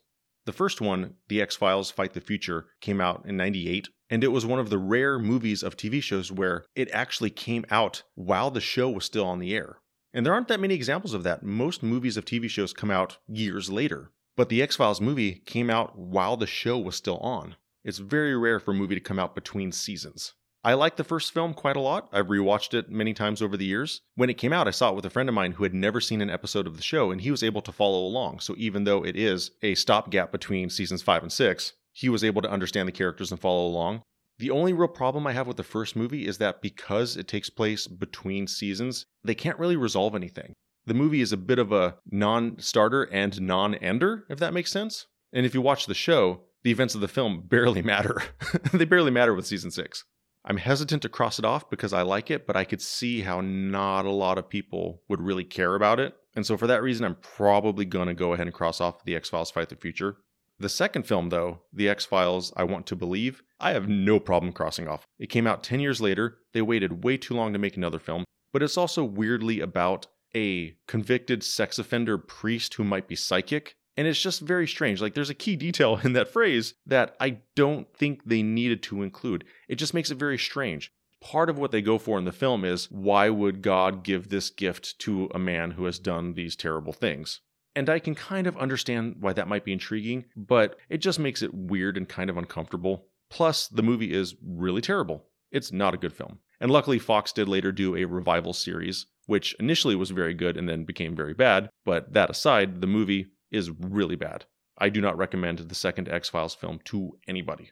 The 0.45 0.53
first 0.53 0.81
one, 0.81 1.15
The 1.27 1.41
X 1.41 1.55
Files 1.55 1.91
Fight 1.91 2.13
the 2.13 2.21
Future, 2.21 2.65
came 2.81 2.99
out 2.99 3.23
in 3.27 3.37
98 3.37 3.89
and 4.11 4.25
it 4.25 4.27
was 4.27 4.45
one 4.45 4.59
of 4.59 4.69
the 4.69 4.77
rare 4.77 5.17
movies 5.17 5.63
of 5.63 5.77
TV 5.77 6.03
shows 6.03 6.31
where 6.33 6.65
it 6.75 6.91
actually 6.91 7.29
came 7.29 7.65
out 7.71 8.03
while 8.15 8.51
the 8.51 8.59
show 8.59 8.89
was 8.89 9.05
still 9.05 9.25
on 9.25 9.39
the 9.39 9.55
air. 9.55 9.77
And 10.13 10.25
there 10.25 10.33
aren't 10.33 10.49
that 10.49 10.59
many 10.59 10.73
examples 10.73 11.13
of 11.13 11.23
that. 11.23 11.43
Most 11.43 11.81
movies 11.81 12.17
of 12.17 12.25
TV 12.25 12.49
shows 12.49 12.73
come 12.73 12.91
out 12.91 13.19
years 13.25 13.69
later. 13.69 14.11
But 14.35 14.49
the 14.49 14.61
X 14.61 14.75
Files 14.75 14.99
movie 14.99 15.35
came 15.45 15.69
out 15.69 15.97
while 15.97 16.35
the 16.35 16.45
show 16.45 16.77
was 16.77 16.97
still 16.97 17.19
on. 17.19 17.55
It's 17.83 17.97
very 17.97 18.35
rare 18.37 18.59
for 18.59 18.71
a 18.71 18.75
movie 18.75 18.95
to 18.95 19.01
come 19.01 19.19
out 19.19 19.35
between 19.35 19.71
seasons. 19.71 20.33
I 20.63 20.75
like 20.75 20.95
the 20.95 21.03
first 21.03 21.33
film 21.33 21.55
quite 21.55 21.75
a 21.75 21.81
lot. 21.81 22.07
I've 22.11 22.27
rewatched 22.27 22.75
it 22.75 22.91
many 22.91 23.15
times 23.15 23.41
over 23.41 23.57
the 23.57 23.65
years. 23.65 24.01
When 24.13 24.29
it 24.29 24.37
came 24.37 24.53
out, 24.53 24.67
I 24.67 24.71
saw 24.71 24.89
it 24.89 24.95
with 24.95 25.05
a 25.05 25.09
friend 25.09 25.27
of 25.27 25.33
mine 25.33 25.53
who 25.53 25.63
had 25.63 25.73
never 25.73 25.99
seen 25.99 26.21
an 26.21 26.29
episode 26.29 26.67
of 26.67 26.77
the 26.77 26.83
show, 26.83 27.09
and 27.09 27.21
he 27.21 27.31
was 27.31 27.41
able 27.41 27.63
to 27.63 27.71
follow 27.71 28.05
along. 28.05 28.41
So 28.41 28.53
even 28.57 28.83
though 28.83 29.03
it 29.03 29.15
is 29.15 29.51
a 29.63 29.73
stopgap 29.73 30.31
between 30.31 30.69
seasons 30.69 31.01
five 31.01 31.23
and 31.23 31.31
six, 31.31 31.73
he 31.91 32.09
was 32.09 32.23
able 32.23 32.43
to 32.43 32.51
understand 32.51 32.87
the 32.87 32.93
characters 32.93 33.31
and 33.31 33.41
follow 33.41 33.65
along. 33.65 34.03
The 34.37 34.51
only 34.51 34.73
real 34.73 34.87
problem 34.87 35.25
I 35.25 35.33
have 35.33 35.47
with 35.47 35.57
the 35.57 35.63
first 35.63 35.95
movie 35.95 36.27
is 36.27 36.37
that 36.37 36.61
because 36.61 37.17
it 37.17 37.27
takes 37.27 37.49
place 37.49 37.87
between 37.87 38.45
seasons, 38.45 39.05
they 39.23 39.35
can't 39.35 39.59
really 39.59 39.75
resolve 39.75 40.13
anything. 40.13 40.53
The 40.85 40.93
movie 40.93 41.21
is 41.21 41.31
a 41.31 41.37
bit 41.37 41.59
of 41.59 41.71
a 41.71 41.95
non 42.11 42.59
starter 42.59 43.03
and 43.03 43.41
non 43.41 43.73
ender, 43.75 44.25
if 44.29 44.37
that 44.39 44.53
makes 44.53 44.71
sense. 44.71 45.07
And 45.33 45.45
if 45.45 45.55
you 45.55 45.61
watch 45.61 45.87
the 45.87 45.93
show, 45.95 46.41
the 46.63 46.71
events 46.71 46.95
of 46.95 47.01
the 47.01 47.07
film 47.07 47.41
barely 47.47 47.81
matter. 47.81 48.21
they 48.73 48.85
barely 48.85 49.11
matter 49.11 49.33
with 49.33 49.47
season 49.47 49.71
six. 49.71 50.03
I'm 50.43 50.57
hesitant 50.57 51.03
to 51.03 51.09
cross 51.09 51.37
it 51.37 51.45
off 51.45 51.69
because 51.69 51.93
I 51.93 52.01
like 52.01 52.31
it, 52.31 52.47
but 52.47 52.55
I 52.55 52.63
could 52.63 52.81
see 52.81 53.21
how 53.21 53.41
not 53.41 54.05
a 54.05 54.11
lot 54.11 54.37
of 54.37 54.49
people 54.49 55.03
would 55.07 55.21
really 55.21 55.43
care 55.43 55.75
about 55.75 55.99
it. 55.99 56.15
And 56.35 56.45
so 56.45 56.57
for 56.57 56.67
that 56.67 56.81
reason, 56.81 57.05
I'm 57.05 57.17
probably 57.21 57.85
going 57.85 58.07
to 58.07 58.13
go 58.13 58.33
ahead 58.33 58.47
and 58.47 58.53
cross 58.53 58.81
off 58.81 59.03
the 59.03 59.15
X 59.15 59.29
Files 59.29 59.51
Fight 59.51 59.69
the 59.69 59.75
Future. 59.75 60.17
The 60.57 60.69
second 60.69 61.07
film, 61.07 61.29
though, 61.29 61.61
The 61.73 61.89
X 61.89 62.05
Files 62.05 62.53
I 62.55 62.63
Want 62.63 62.85
to 62.87 62.95
Believe, 62.95 63.41
I 63.59 63.71
have 63.71 63.89
no 63.89 64.19
problem 64.19 64.53
crossing 64.53 64.87
off. 64.87 65.05
It 65.19 65.31
came 65.31 65.47
out 65.47 65.63
10 65.63 65.79
years 65.79 65.99
later. 65.99 66.37
They 66.53 66.61
waited 66.61 67.03
way 67.03 67.17
too 67.17 67.33
long 67.33 67.53
to 67.53 67.59
make 67.59 67.77
another 67.77 67.99
film, 67.99 68.25
but 68.53 68.61
it's 68.61 68.77
also 68.77 69.03
weirdly 69.03 69.59
about 69.59 70.07
a 70.35 70.75
convicted 70.87 71.43
sex 71.43 71.79
offender 71.79 72.17
priest 72.17 72.75
who 72.75 72.83
might 72.83 73.07
be 73.07 73.15
psychic. 73.15 73.75
And 73.97 74.07
it's 74.07 74.21
just 74.21 74.41
very 74.41 74.67
strange. 74.67 75.01
Like, 75.01 75.13
there's 75.13 75.29
a 75.29 75.35
key 75.35 75.55
detail 75.55 75.99
in 76.03 76.13
that 76.13 76.29
phrase 76.31 76.73
that 76.85 77.15
I 77.19 77.39
don't 77.55 77.91
think 77.95 78.23
they 78.25 78.41
needed 78.41 78.83
to 78.83 79.03
include. 79.03 79.43
It 79.67 79.75
just 79.75 79.93
makes 79.93 80.11
it 80.11 80.17
very 80.17 80.37
strange. 80.37 80.91
Part 81.19 81.49
of 81.49 81.59
what 81.59 81.71
they 81.71 81.81
go 81.81 81.97
for 81.99 82.17
in 82.17 82.25
the 82.25 82.31
film 82.31 82.65
is 82.65 82.89
why 82.89 83.29
would 83.29 83.61
God 83.61 84.03
give 84.03 84.29
this 84.29 84.49
gift 84.49 84.97
to 84.99 85.29
a 85.35 85.39
man 85.39 85.71
who 85.71 85.85
has 85.85 85.99
done 85.99 86.33
these 86.33 86.55
terrible 86.55 86.93
things? 86.93 87.41
And 87.75 87.89
I 87.89 87.99
can 87.99 88.15
kind 88.15 88.47
of 88.47 88.57
understand 88.57 89.17
why 89.19 89.33
that 89.33 89.47
might 89.47 89.63
be 89.63 89.71
intriguing, 89.71 90.25
but 90.35 90.77
it 90.89 90.97
just 90.97 91.19
makes 91.19 91.41
it 91.41 91.53
weird 91.53 91.95
and 91.95 92.09
kind 92.09 92.29
of 92.29 92.37
uncomfortable. 92.37 93.05
Plus, 93.29 93.67
the 93.67 93.83
movie 93.83 94.13
is 94.13 94.35
really 94.43 94.81
terrible. 94.81 95.25
It's 95.51 95.71
not 95.71 95.93
a 95.93 95.97
good 95.97 96.13
film. 96.13 96.39
And 96.59 96.69
luckily, 96.69 96.99
Fox 96.99 97.31
did 97.31 97.47
later 97.47 97.71
do 97.71 97.95
a 97.95 98.05
revival 98.05 98.53
series, 98.53 99.05
which 99.25 99.55
initially 99.59 99.95
was 99.95 100.11
very 100.11 100.33
good 100.33 100.57
and 100.57 100.67
then 100.67 100.83
became 100.83 101.15
very 101.15 101.33
bad. 101.33 101.69
But 101.85 102.13
that 102.13 102.29
aside, 102.29 102.81
the 102.81 102.87
movie 102.87 103.27
is 103.51 103.71
really 103.79 104.15
bad. 104.15 104.45
I 104.77 104.89
do 104.89 105.01
not 105.01 105.17
recommend 105.17 105.59
the 105.59 105.75
second 105.75 106.09
X 106.09 106.29
Files 106.29 106.55
film 106.55 106.79
to 106.85 107.17
anybody. 107.27 107.71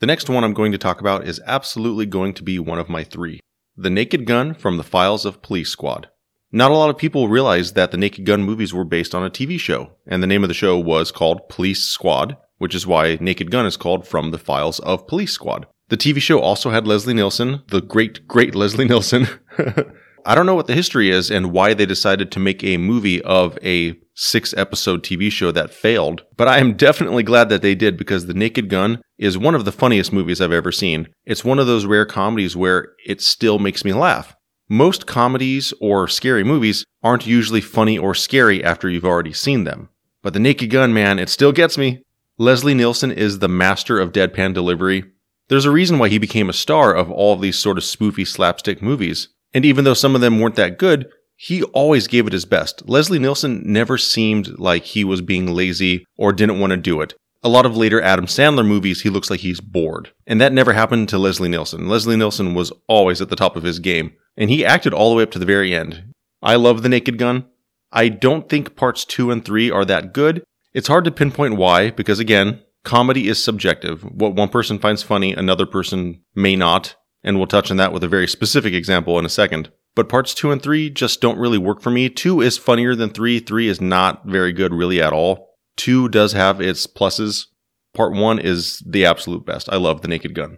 The 0.00 0.06
next 0.06 0.30
one 0.30 0.44
I'm 0.44 0.54
going 0.54 0.72
to 0.72 0.78
talk 0.78 1.00
about 1.00 1.26
is 1.26 1.40
absolutely 1.44 2.06
going 2.06 2.32
to 2.34 2.42
be 2.42 2.58
one 2.58 2.78
of 2.78 2.88
my 2.88 3.04
three 3.04 3.40
The 3.76 3.90
Naked 3.90 4.26
Gun 4.26 4.54
from 4.54 4.76
the 4.76 4.84
Files 4.84 5.24
of 5.24 5.42
Police 5.42 5.70
Squad. 5.70 6.08
Not 6.50 6.70
a 6.70 6.74
lot 6.74 6.88
of 6.88 6.96
people 6.96 7.28
realize 7.28 7.72
that 7.74 7.90
the 7.90 7.98
Naked 7.98 8.24
Gun 8.24 8.42
movies 8.42 8.72
were 8.72 8.84
based 8.84 9.14
on 9.14 9.24
a 9.24 9.30
TV 9.30 9.58
show, 9.60 9.92
and 10.06 10.22
the 10.22 10.26
name 10.26 10.42
of 10.42 10.48
the 10.48 10.54
show 10.54 10.78
was 10.78 11.12
called 11.12 11.48
Police 11.48 11.82
Squad, 11.82 12.38
which 12.56 12.74
is 12.74 12.86
why 12.86 13.18
Naked 13.20 13.50
Gun 13.50 13.66
is 13.66 13.76
called 13.76 14.06
From 14.06 14.30
the 14.30 14.38
Files 14.38 14.78
of 14.80 15.06
Police 15.06 15.32
Squad. 15.32 15.66
The 15.88 15.96
TV 15.96 16.20
show 16.20 16.40
also 16.40 16.70
had 16.70 16.86
Leslie 16.86 17.12
Nielsen, 17.14 17.62
the 17.68 17.82
great, 17.82 18.26
great 18.26 18.54
Leslie 18.54 18.86
Nielsen. 18.86 19.26
I 20.28 20.34
don't 20.34 20.44
know 20.44 20.54
what 20.54 20.66
the 20.66 20.74
history 20.74 21.10
is 21.10 21.30
and 21.30 21.52
why 21.52 21.72
they 21.72 21.86
decided 21.86 22.30
to 22.32 22.38
make 22.38 22.62
a 22.62 22.76
movie 22.76 23.22
of 23.22 23.56
a 23.64 23.98
six 24.12 24.52
episode 24.58 25.02
TV 25.02 25.32
show 25.32 25.50
that 25.52 25.72
failed, 25.72 26.22
but 26.36 26.46
I 26.46 26.58
am 26.58 26.76
definitely 26.76 27.22
glad 27.22 27.48
that 27.48 27.62
they 27.62 27.74
did 27.74 27.96
because 27.96 28.26
The 28.26 28.34
Naked 28.34 28.68
Gun 28.68 29.00
is 29.16 29.38
one 29.38 29.54
of 29.54 29.64
the 29.64 29.72
funniest 29.72 30.12
movies 30.12 30.42
I've 30.42 30.52
ever 30.52 30.70
seen. 30.70 31.08
It's 31.24 31.46
one 31.46 31.58
of 31.58 31.66
those 31.66 31.86
rare 31.86 32.04
comedies 32.04 32.54
where 32.54 32.90
it 33.06 33.22
still 33.22 33.58
makes 33.58 33.86
me 33.86 33.94
laugh. 33.94 34.36
Most 34.68 35.06
comedies 35.06 35.72
or 35.80 36.06
scary 36.06 36.44
movies 36.44 36.84
aren't 37.02 37.26
usually 37.26 37.62
funny 37.62 37.96
or 37.96 38.14
scary 38.14 38.62
after 38.62 38.90
you've 38.90 39.06
already 39.06 39.32
seen 39.32 39.64
them. 39.64 39.88
But 40.20 40.34
The 40.34 40.40
Naked 40.40 40.68
Gun, 40.68 40.92
man, 40.92 41.18
it 41.18 41.30
still 41.30 41.52
gets 41.52 41.78
me. 41.78 42.02
Leslie 42.36 42.74
Nielsen 42.74 43.12
is 43.12 43.38
the 43.38 43.48
master 43.48 43.98
of 43.98 44.12
deadpan 44.12 44.52
delivery. 44.52 45.04
There's 45.48 45.64
a 45.64 45.70
reason 45.70 45.98
why 45.98 46.10
he 46.10 46.18
became 46.18 46.50
a 46.50 46.52
star 46.52 46.94
of 46.94 47.10
all 47.10 47.32
of 47.32 47.40
these 47.40 47.58
sort 47.58 47.78
of 47.78 47.84
spoofy 47.84 48.26
slapstick 48.26 48.82
movies. 48.82 49.28
And 49.54 49.64
even 49.64 49.84
though 49.84 49.94
some 49.94 50.14
of 50.14 50.20
them 50.20 50.40
weren't 50.40 50.56
that 50.56 50.78
good, 50.78 51.08
he 51.36 51.62
always 51.62 52.06
gave 52.06 52.26
it 52.26 52.32
his 52.32 52.44
best. 52.44 52.88
Leslie 52.88 53.18
Nielsen 53.18 53.62
never 53.64 53.96
seemed 53.96 54.58
like 54.58 54.84
he 54.84 55.04
was 55.04 55.20
being 55.20 55.54
lazy 55.54 56.04
or 56.16 56.32
didn't 56.32 56.58
want 56.58 56.72
to 56.72 56.76
do 56.76 57.00
it. 57.00 57.14
A 57.44 57.48
lot 57.48 57.64
of 57.64 57.76
later 57.76 58.02
Adam 58.02 58.26
Sandler 58.26 58.66
movies, 58.66 59.02
he 59.02 59.10
looks 59.10 59.30
like 59.30 59.40
he's 59.40 59.60
bored. 59.60 60.10
And 60.26 60.40
that 60.40 60.52
never 60.52 60.72
happened 60.72 61.08
to 61.10 61.18
Leslie 61.18 61.48
Nielsen. 61.48 61.88
Leslie 61.88 62.16
Nielsen 62.16 62.54
was 62.54 62.72
always 62.88 63.20
at 63.20 63.28
the 63.28 63.36
top 63.36 63.54
of 63.54 63.62
his 63.62 63.78
game 63.78 64.12
and 64.36 64.50
he 64.50 64.64
acted 64.64 64.94
all 64.94 65.10
the 65.10 65.16
way 65.16 65.22
up 65.22 65.30
to 65.32 65.38
the 65.38 65.44
very 65.44 65.74
end. 65.74 66.14
I 66.42 66.54
love 66.56 66.82
The 66.82 66.88
Naked 66.88 67.18
Gun. 67.18 67.46
I 67.90 68.08
don't 68.08 68.48
think 68.48 68.76
parts 68.76 69.04
two 69.04 69.30
and 69.30 69.44
three 69.44 69.70
are 69.70 69.84
that 69.84 70.12
good. 70.12 70.44
It's 70.72 70.88
hard 70.88 71.04
to 71.04 71.10
pinpoint 71.10 71.56
why, 71.56 71.90
because 71.90 72.20
again, 72.20 72.62
comedy 72.84 73.28
is 73.28 73.42
subjective. 73.42 74.02
What 74.02 74.34
one 74.34 74.48
person 74.48 74.78
finds 74.78 75.02
funny, 75.02 75.32
another 75.32 75.66
person 75.66 76.22
may 76.34 76.54
not, 76.54 76.94
and 77.28 77.36
we'll 77.36 77.46
touch 77.46 77.70
on 77.70 77.76
that 77.76 77.92
with 77.92 78.02
a 78.02 78.08
very 78.08 78.26
specific 78.26 78.72
example 78.72 79.18
in 79.18 79.26
a 79.26 79.28
second. 79.28 79.70
But 79.94 80.08
parts 80.08 80.32
two 80.32 80.50
and 80.50 80.62
three 80.62 80.88
just 80.88 81.20
don't 81.20 81.38
really 81.38 81.58
work 81.58 81.82
for 81.82 81.90
me. 81.90 82.08
Two 82.08 82.40
is 82.40 82.56
funnier 82.56 82.94
than 82.94 83.10
three. 83.10 83.38
Three 83.38 83.68
is 83.68 83.82
not 83.82 84.24
very 84.24 84.50
good, 84.50 84.72
really, 84.72 85.02
at 85.02 85.12
all. 85.12 85.50
Two 85.76 86.08
does 86.08 86.32
have 86.32 86.58
its 86.58 86.86
pluses. 86.86 87.44
Part 87.92 88.14
one 88.14 88.38
is 88.38 88.82
the 88.86 89.04
absolute 89.04 89.44
best. 89.44 89.68
I 89.70 89.76
love 89.76 90.00
The 90.00 90.08
Naked 90.08 90.34
Gun. 90.34 90.56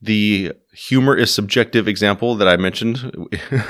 The 0.00 0.52
humor 0.72 1.14
is 1.14 1.34
subjective 1.34 1.86
example 1.86 2.34
that 2.36 2.48
I 2.48 2.56
mentioned 2.56 3.28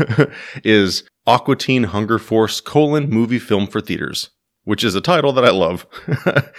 is 0.64 1.02
Aqua 1.26 1.56
Teen 1.56 1.84
Hunger 1.84 2.20
Force 2.20 2.60
colon 2.60 3.10
movie 3.10 3.40
film 3.40 3.66
for 3.66 3.80
theaters, 3.80 4.30
which 4.62 4.84
is 4.84 4.94
a 4.94 5.00
title 5.00 5.32
that 5.32 5.44
I 5.44 5.50
love. 5.50 5.84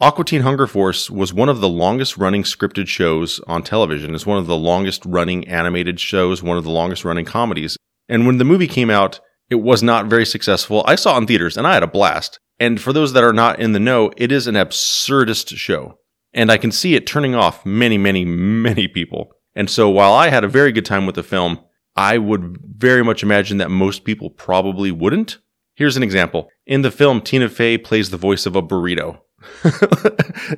Aqua 0.00 0.24
Teen 0.24 0.42
Hunger 0.42 0.68
Force 0.68 1.10
was 1.10 1.34
one 1.34 1.48
of 1.48 1.60
the 1.60 1.68
longest 1.68 2.16
running 2.16 2.44
scripted 2.44 2.86
shows 2.86 3.40
on 3.48 3.64
television. 3.64 4.14
It's 4.14 4.24
one 4.24 4.38
of 4.38 4.46
the 4.46 4.56
longest 4.56 5.04
running 5.04 5.48
animated 5.48 5.98
shows, 5.98 6.40
one 6.40 6.56
of 6.56 6.62
the 6.62 6.70
longest 6.70 7.04
running 7.04 7.24
comedies. 7.24 7.76
And 8.08 8.24
when 8.24 8.38
the 8.38 8.44
movie 8.44 8.68
came 8.68 8.90
out, 8.90 9.18
it 9.50 9.56
was 9.56 9.82
not 9.82 10.06
very 10.06 10.24
successful. 10.24 10.84
I 10.86 10.94
saw 10.94 11.16
it 11.16 11.22
in 11.22 11.26
theaters 11.26 11.56
and 11.56 11.66
I 11.66 11.74
had 11.74 11.82
a 11.82 11.88
blast. 11.88 12.38
And 12.60 12.80
for 12.80 12.92
those 12.92 13.12
that 13.14 13.24
are 13.24 13.32
not 13.32 13.58
in 13.58 13.72
the 13.72 13.80
know, 13.80 14.12
it 14.16 14.30
is 14.30 14.46
an 14.46 14.54
absurdist 14.54 15.56
show. 15.56 15.98
And 16.32 16.52
I 16.52 16.58
can 16.58 16.70
see 16.70 16.94
it 16.94 17.04
turning 17.04 17.34
off 17.34 17.66
many, 17.66 17.98
many, 17.98 18.24
many 18.24 18.86
people. 18.86 19.32
And 19.56 19.68
so 19.68 19.90
while 19.90 20.12
I 20.12 20.28
had 20.28 20.44
a 20.44 20.48
very 20.48 20.70
good 20.70 20.86
time 20.86 21.06
with 21.06 21.16
the 21.16 21.24
film, 21.24 21.58
I 21.96 22.18
would 22.18 22.58
very 22.76 23.02
much 23.02 23.24
imagine 23.24 23.58
that 23.58 23.72
most 23.72 24.04
people 24.04 24.30
probably 24.30 24.92
wouldn't. 24.92 25.38
Here's 25.74 25.96
an 25.96 26.04
example. 26.04 26.50
In 26.68 26.82
the 26.82 26.92
film, 26.92 27.20
Tina 27.20 27.48
Fey 27.48 27.78
plays 27.78 28.10
the 28.10 28.16
voice 28.16 28.46
of 28.46 28.54
a 28.54 28.62
burrito. 28.62 29.22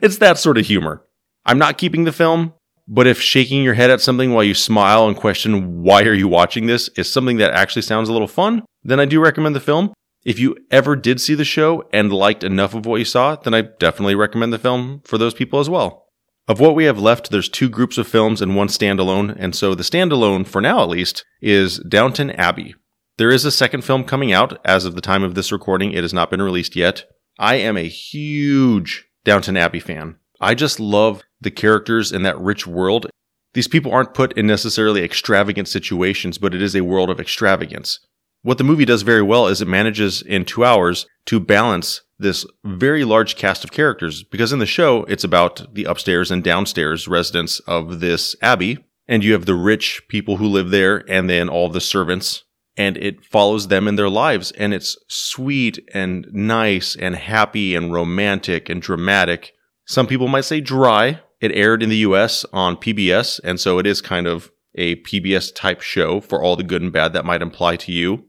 it's 0.03 0.19
that 0.19 0.39
sort 0.39 0.59
of 0.59 0.67
humor. 0.67 1.05
I'm 1.45 1.59
not 1.59 1.79
keeping 1.79 2.05
the 2.05 2.13
film, 2.13 2.55
but 2.87 3.07
if 3.07 3.21
shaking 3.21 3.63
your 3.63 3.75
head 3.75 3.91
at 3.91 4.01
something 4.01 4.33
while 4.33 4.45
you 4.45 4.55
smile 4.55 5.07
and 5.07 5.17
question 5.17 5.83
why 5.83 6.03
are 6.03 6.13
you 6.13 6.29
watching 6.29 6.67
this 6.67 6.89
is 6.97 7.11
something 7.11 7.37
that 7.39 7.53
actually 7.53 7.83
sounds 7.83 8.09
a 8.09 8.13
little 8.13 8.29
fun, 8.29 8.63
then 8.83 9.01
I 9.01 9.05
do 9.05 9.21
recommend 9.21 9.55
the 9.55 9.61
film. 9.61 9.93
If 10.25 10.39
you 10.39 10.57
ever 10.71 10.97
did 10.97 11.21
see 11.21 11.35
the 11.35 11.45
show 11.45 11.89
and 11.93 12.13
liked 12.13 12.45
enough 12.45 12.75
of 12.75 12.85
what 12.85 12.99
you 12.99 13.05
saw, 13.05 13.37
then 13.37 13.55
I 13.55 13.63
definitely 13.63 14.15
recommend 14.15 14.53
the 14.53 14.59
film 14.59 15.01
for 15.05 15.17
those 15.17 15.35
people 15.35 15.61
as 15.61 15.71
well. 15.71 16.07
Of 16.47 16.61
what 16.61 16.75
we 16.75 16.85
have 16.85 16.99
left, 16.99 17.31
there's 17.31 17.49
two 17.49 17.69
groups 17.69 17.97
of 17.97 18.09
films 18.09 18.43
and 18.43 18.57
one 18.57 18.69
standalone, 18.69 19.35
and 19.39 19.55
so 19.55 19.75
the 19.75 19.85
standalone, 19.85 20.47
for 20.47 20.61
now 20.61 20.83
at 20.83 20.89
least, 20.89 21.25
is 21.41 21.79
Downton 21.79 22.33
Abbey. 22.33 22.75
There 23.19 23.31
is 23.31 23.45
a 23.45 23.53
second 23.53 23.85
film 23.85 24.05
coming 24.05 24.33
out. 24.33 24.59
As 24.65 24.85
of 24.85 24.95
the 24.95 25.01
time 25.01 25.23
of 25.23 25.35
this 25.35 25.53
recording, 25.53 25.93
it 25.93 26.03
has 26.03 26.13
not 26.13 26.29
been 26.29 26.43
released 26.43 26.75
yet. 26.75 27.05
I 27.41 27.55
am 27.55 27.79
a 27.79 27.89
huge 27.89 29.09
Downton 29.25 29.57
Abbey 29.57 29.81
fan. 29.81 30.17
I 30.43 30.55
just 30.55 30.79
love 30.79 31.23
the 31.41 31.51
characters 31.51 32.13
in 32.13 32.23
that 32.23 32.39
rich 32.39 32.67
world. 32.67 33.07
These 33.55 33.67
people 33.67 33.91
aren't 33.93 34.13
put 34.13 34.37
in 34.37 34.47
necessarily 34.47 35.03
extravagant 35.03 35.67
situations, 35.67 36.37
but 36.37 36.55
it 36.55 36.61
is 36.61 36.77
a 36.77 36.83
world 36.83 37.09
of 37.09 37.19
extravagance. 37.19 37.99
What 38.43 38.59
the 38.59 38.65
movie 38.65 38.85
does 38.85 39.01
very 39.01 39.23
well 39.23 39.47
is 39.47 39.63
it 39.63 39.69
manages 39.69 40.21
in 40.21 40.45
two 40.45 40.67
hours 40.67 41.07
to 41.27 41.41
balance 41.41 42.03
this 42.19 42.45
very 42.63 43.05
large 43.05 43.37
cast 43.37 43.65
of 43.65 43.73
characters 43.73 44.23
because 44.23 44.53
in 44.53 44.59
the 44.59 44.67
show, 44.67 45.05
it's 45.05 45.25
about 45.25 45.75
the 45.75 45.85
upstairs 45.85 46.31
and 46.31 46.45
downstairs 46.45 47.09
residents 47.09 47.59
of 47.61 48.01
this 48.01 48.37
abbey. 48.43 48.85
And 49.09 49.25
you 49.25 49.33
have 49.33 49.47
the 49.47 49.55
rich 49.55 50.03
people 50.09 50.37
who 50.37 50.47
live 50.47 50.69
there 50.69 51.11
and 51.11 51.31
then 51.31 51.49
all 51.49 51.71
the 51.71 51.81
servants. 51.81 52.45
And 52.77 52.97
it 52.97 53.25
follows 53.25 53.69
them 53.69 53.89
in 53.89 53.97
their 53.97 54.09
lives. 54.09 54.53
And 54.53 54.73
it's 54.73 54.97
sweet 55.09 55.79
and 55.93 56.27
nice 56.33 56.97
and 56.97 57.17
happy 57.17 57.75
and 57.75 57.93
romantic 57.93 58.69
and 58.69 58.81
dramatic. 58.81 59.53
Some 59.87 60.07
people 60.07 60.29
might 60.29 60.45
say 60.45 60.61
dry. 60.61 61.21
It 61.41 61.53
aired 61.53 61.83
in 61.83 61.89
the 61.89 61.97
US 61.99 62.45
on 62.53 62.77
PBS. 62.77 63.41
And 63.43 63.59
so 63.59 63.79
it 63.79 63.87
is 63.87 64.01
kind 64.01 64.27
of 64.27 64.51
a 64.75 64.97
PBS 64.97 65.55
type 65.55 65.81
show 65.81 66.21
for 66.21 66.43
all 66.43 66.57
the 66.57 66.63
good 66.63 66.83
and 66.83 66.93
bad 66.93 67.13
that 67.13 67.25
might 67.25 67.43
imply 67.43 67.77
to 67.77 67.93
you. 67.93 68.25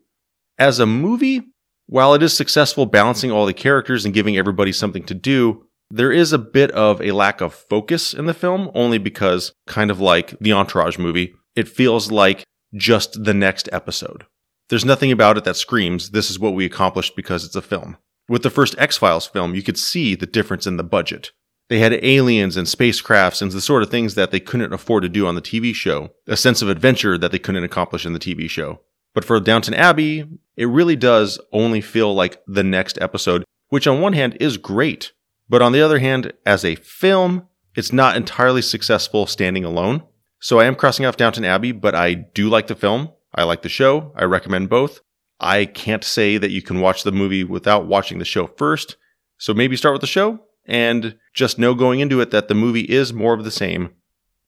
As 0.58 0.80
a 0.80 0.86
movie, 0.86 1.42
while 1.86 2.14
it 2.14 2.24
is 2.24 2.36
successful 2.36 2.86
balancing 2.86 3.32
all 3.32 3.46
the 3.46 3.54
characters 3.54 4.06
and 4.06 4.14
giving 4.14 4.38
everybody 4.38 4.72
something 4.72 5.04
to 5.04 5.14
do, 5.14 5.66
there 5.90 6.12
is 6.12 6.32
a 6.32 6.38
bit 6.38 6.72
of 6.72 7.02
a 7.02 7.12
lack 7.12 7.42
of 7.42 7.54
focus 7.54 8.14
in 8.14 8.26
the 8.26 8.34
film, 8.34 8.72
only 8.74 8.98
because, 8.98 9.54
kind 9.68 9.92
of 9.92 10.00
like 10.00 10.38
the 10.40 10.54
Entourage 10.54 10.98
movie, 10.98 11.34
it 11.56 11.68
feels 11.68 12.10
like 12.10 12.46
just 12.74 13.24
the 13.24 13.34
next 13.34 13.70
episode. 13.72 14.26
There's 14.70 14.86
nothing 14.86 15.12
about 15.12 15.38
it 15.38 15.44
that 15.44 15.58
screams, 15.58 16.12
this 16.12 16.30
is 16.30 16.40
what 16.40 16.54
we 16.54 16.66
accomplished 16.66 17.16
because 17.16 17.44
it's 17.44 17.56
a 17.56 17.62
film. 17.62 17.98
With 18.30 18.44
the 18.44 18.50
first 18.50 18.76
X 18.78 18.98
Files 18.98 19.28
film, 19.28 19.56
you 19.56 19.64
could 19.64 19.78
see 19.78 20.16
the 20.16 20.26
difference 20.26 20.66
in 20.66 20.78
the 20.78 20.84
budget. 20.84 21.32
They 21.68 21.80
had 21.80 21.94
aliens 22.04 22.58
and 22.58 22.68
spacecrafts 22.68 23.42
and 23.42 23.52
the 23.52 23.62
sort 23.62 23.84
of 23.84 23.90
things 23.90 24.16
that 24.16 24.32
they 24.32 24.40
couldn't 24.40 24.74
afford 24.74 25.04
to 25.04 25.10
do 25.10 25.26
on 25.26 25.36
the 25.36 25.42
TV 25.42 25.74
show, 25.74 26.12
a 26.28 26.38
sense 26.38 26.62
of 26.62 26.70
adventure 26.70 27.18
that 27.18 27.32
they 27.32 27.40
couldn't 27.40 27.64
accomplish 27.64 28.06
in 28.06 28.14
the 28.14 28.20
TV 28.20 28.50
show. 28.50 28.82
But 29.14 29.26
for 29.26 29.40
Downton 29.40 29.74
Abbey, 29.74 30.26
it 30.56 30.68
really 30.68 30.96
does 30.96 31.40
only 31.52 31.82
feel 31.82 32.14
like 32.14 32.42
the 32.48 32.64
next 32.64 32.98
episode, 33.02 33.44
which 33.70 33.88
on 33.88 34.02
one 34.02 34.14
hand 34.14 34.38
is 34.40 34.58
great. 34.58 35.12
But 35.50 35.62
on 35.62 35.72
the 35.72 35.82
other 35.82 36.00
hand, 36.00 36.34
as 36.46 36.64
a 36.64 36.76
film, 36.76 37.48
it's 37.76 37.94
not 37.94 38.16
entirely 38.16 38.62
successful 38.62 39.26
standing 39.26 39.66
alone. 39.66 40.04
So 40.42 40.60
I 40.60 40.66
am 40.66 40.76
crossing 40.76 41.06
off 41.06 41.16
Downton 41.16 41.46
Abbey, 41.46 41.72
but 41.72 41.96
I 41.96 42.14
do 42.14 42.50
like 42.50 42.68
the 42.68 42.76
film. 42.76 43.12
I 43.34 43.44
like 43.44 43.62
the 43.62 43.70
show. 43.70 44.12
I 44.16 44.26
recommend 44.26 44.70
both. 44.70 45.00
I 45.40 45.66
can't 45.66 46.04
say 46.04 46.38
that 46.38 46.52
you 46.52 46.62
can 46.62 46.82
watch 46.82 47.04
the 47.04 47.12
movie 47.14 47.46
without 47.46 47.88
watching 47.88 48.20
the 48.20 48.26
show 48.26 48.48
first. 48.48 48.98
So 49.38 49.54
maybe 49.54 49.78
start 49.78 49.94
with 49.94 50.02
the 50.02 50.08
show 50.08 50.40
and 50.66 51.18
just 51.34 51.58
know 51.58 51.74
going 51.74 52.02
into 52.02 52.20
it 52.20 52.32
that 52.32 52.50
the 52.50 52.56
movie 52.56 52.82
is 52.82 53.14
more 53.14 53.34
of 53.34 53.44
the 53.44 53.52
same 53.52 53.92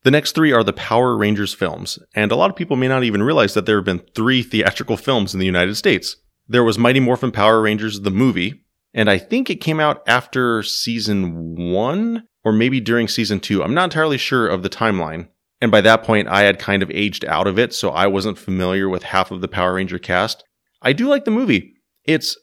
the 0.04 0.12
next 0.12 0.34
three 0.34 0.52
are 0.52 0.64
the 0.64 0.74
Power 0.74 1.16
Rangers 1.16 1.54
films, 1.54 1.98
and 2.14 2.32
a 2.32 2.36
lot 2.36 2.50
of 2.50 2.58
people 2.58 2.76
may 2.76 2.90
not 2.90 3.04
even 3.04 3.24
realize 3.24 3.54
that 3.54 3.66
there 3.66 3.78
have 3.78 3.86
been 3.86 4.04
three 4.14 4.44
theatrical 4.44 4.98
films 4.98 5.34
in 5.34 5.40
the 5.40 5.46
United 5.46 5.76
States. 5.76 6.18
There 6.48 6.64
was 6.64 6.78
Mighty 6.78 7.00
Morphin 7.00 7.32
Power 7.32 7.62
Rangers, 7.62 8.02
the 8.02 8.12
movie, 8.12 8.66
and 8.94 9.10
I 9.10 9.18
think 9.18 9.50
it 9.50 9.62
came 9.62 9.80
out 9.80 10.04
after 10.06 10.62
season 10.62 11.56
one 11.56 12.28
or 12.44 12.52
maybe 12.52 12.82
during 12.82 13.08
season 13.08 13.40
two. 13.40 13.64
I'm 13.64 13.74
not 13.74 13.86
entirely 13.86 14.18
sure 14.18 14.48
of 14.48 14.62
the 14.62 14.70
timeline. 14.70 15.30
And 15.64 15.72
by 15.72 15.80
that 15.80 16.04
point, 16.04 16.28
I 16.28 16.42
had 16.42 16.60
kind 16.60 16.84
of 16.84 16.92
aged 16.92 17.24
out 17.24 17.48
of 17.48 17.58
it, 17.58 17.74
so 17.74 17.92
I 17.92 18.06
wasn't 18.06 18.38
familiar 18.38 18.90
with 18.90 19.04
half 19.04 19.32
of 19.32 19.40
the 19.40 19.48
Power 19.48 19.76
Ranger 19.76 19.98
cast. 19.98 20.44
I 20.82 20.92
do 20.92 21.08
like 21.08 21.24
the 21.24 21.32
movie. 21.32 21.76
It's 22.04 22.38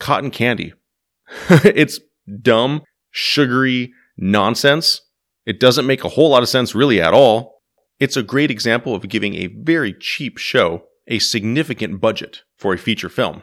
cotton 0.00 0.30
candy. 0.30 0.72
it's 1.50 2.00
dumb, 2.40 2.80
sugary 3.10 3.92
nonsense. 4.16 5.02
It 5.44 5.60
doesn't 5.60 5.86
make 5.86 6.02
a 6.02 6.08
whole 6.08 6.30
lot 6.30 6.42
of 6.42 6.48
sense 6.48 6.74
really 6.74 6.98
at 6.98 7.12
all. 7.12 7.60
It's 8.00 8.16
a 8.16 8.22
great 8.22 8.50
example 8.50 8.94
of 8.94 9.06
giving 9.06 9.34
a 9.34 9.48
very 9.48 9.92
cheap 9.92 10.38
show 10.38 10.84
a 11.08 11.18
significant 11.18 12.00
budget 12.00 12.40
for 12.56 12.72
a 12.72 12.78
feature 12.78 13.10
film. 13.10 13.42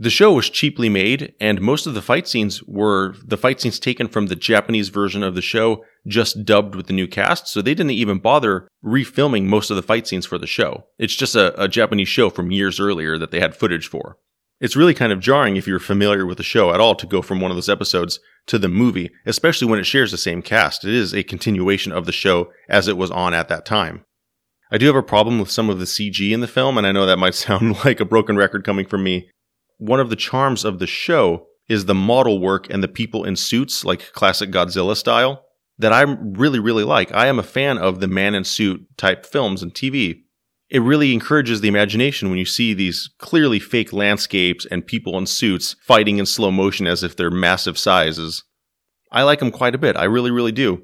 The 0.00 0.10
show 0.10 0.32
was 0.32 0.48
cheaply 0.48 0.88
made, 0.88 1.34
and 1.40 1.60
most 1.60 1.84
of 1.88 1.94
the 1.94 2.02
fight 2.02 2.28
scenes 2.28 2.62
were 2.62 3.16
the 3.26 3.36
fight 3.36 3.60
scenes 3.60 3.80
taken 3.80 4.06
from 4.06 4.26
the 4.26 4.36
Japanese 4.36 4.90
version 4.90 5.24
of 5.24 5.34
the 5.34 5.42
show, 5.42 5.84
just 6.06 6.44
dubbed 6.44 6.76
with 6.76 6.86
the 6.86 6.92
new 6.92 7.08
cast, 7.08 7.48
so 7.48 7.60
they 7.60 7.74
didn't 7.74 7.90
even 7.90 8.20
bother 8.20 8.68
refilming 8.84 9.46
most 9.46 9.70
of 9.70 9.76
the 9.76 9.82
fight 9.82 10.06
scenes 10.06 10.24
for 10.24 10.38
the 10.38 10.46
show. 10.46 10.84
It's 11.00 11.16
just 11.16 11.34
a, 11.34 11.60
a 11.60 11.66
Japanese 11.66 12.06
show 12.06 12.30
from 12.30 12.52
years 12.52 12.78
earlier 12.78 13.18
that 13.18 13.32
they 13.32 13.40
had 13.40 13.56
footage 13.56 13.88
for. 13.88 14.18
It's 14.60 14.76
really 14.76 14.94
kind 14.94 15.10
of 15.10 15.18
jarring 15.18 15.56
if 15.56 15.66
you're 15.66 15.80
familiar 15.80 16.24
with 16.24 16.36
the 16.36 16.44
show 16.44 16.72
at 16.72 16.78
all 16.78 16.94
to 16.94 17.06
go 17.06 17.20
from 17.20 17.40
one 17.40 17.50
of 17.50 17.56
those 17.56 17.68
episodes 17.68 18.20
to 18.46 18.56
the 18.56 18.68
movie, 18.68 19.10
especially 19.26 19.66
when 19.66 19.80
it 19.80 19.84
shares 19.84 20.12
the 20.12 20.16
same 20.16 20.42
cast. 20.42 20.84
It 20.84 20.94
is 20.94 21.12
a 21.12 21.24
continuation 21.24 21.90
of 21.90 22.06
the 22.06 22.12
show 22.12 22.52
as 22.68 22.86
it 22.86 22.96
was 22.96 23.10
on 23.10 23.34
at 23.34 23.48
that 23.48 23.66
time. 23.66 24.04
I 24.70 24.78
do 24.78 24.86
have 24.86 24.94
a 24.94 25.02
problem 25.02 25.40
with 25.40 25.50
some 25.50 25.68
of 25.68 25.80
the 25.80 25.86
CG 25.86 26.30
in 26.30 26.38
the 26.40 26.46
film, 26.46 26.78
and 26.78 26.86
I 26.86 26.92
know 26.92 27.04
that 27.04 27.18
might 27.18 27.34
sound 27.34 27.84
like 27.84 27.98
a 27.98 28.04
broken 28.04 28.36
record 28.36 28.64
coming 28.64 28.86
from 28.86 29.02
me, 29.02 29.28
one 29.78 30.00
of 30.00 30.10
the 30.10 30.16
charms 30.16 30.64
of 30.64 30.78
the 30.78 30.86
show 30.86 31.46
is 31.68 31.84
the 31.84 31.94
model 31.94 32.40
work 32.40 32.68
and 32.70 32.82
the 32.82 32.88
people 32.88 33.24
in 33.24 33.36
suits, 33.36 33.84
like 33.84 34.12
classic 34.12 34.50
Godzilla 34.50 34.96
style, 34.96 35.44
that 35.78 35.92
I 35.92 36.02
really, 36.02 36.58
really 36.58 36.84
like. 36.84 37.12
I 37.12 37.26
am 37.26 37.38
a 37.38 37.44
fan 37.44 37.78
of 37.78 38.00
the 38.00 38.08
man 38.08 38.34
in 38.34 38.44
suit 38.44 38.84
type 38.96 39.24
films 39.24 39.62
and 39.62 39.72
TV. 39.72 40.22
It 40.70 40.80
really 40.80 41.14
encourages 41.14 41.60
the 41.60 41.68
imagination 41.68 42.28
when 42.28 42.38
you 42.38 42.44
see 42.44 42.74
these 42.74 43.08
clearly 43.18 43.58
fake 43.58 43.92
landscapes 43.92 44.66
and 44.66 44.86
people 44.86 45.16
in 45.16 45.26
suits 45.26 45.76
fighting 45.80 46.18
in 46.18 46.26
slow 46.26 46.50
motion 46.50 46.86
as 46.86 47.02
if 47.02 47.16
they're 47.16 47.30
massive 47.30 47.78
sizes. 47.78 48.44
I 49.10 49.22
like 49.22 49.38
them 49.38 49.50
quite 49.50 49.74
a 49.74 49.78
bit. 49.78 49.96
I 49.96 50.04
really, 50.04 50.30
really 50.30 50.52
do. 50.52 50.82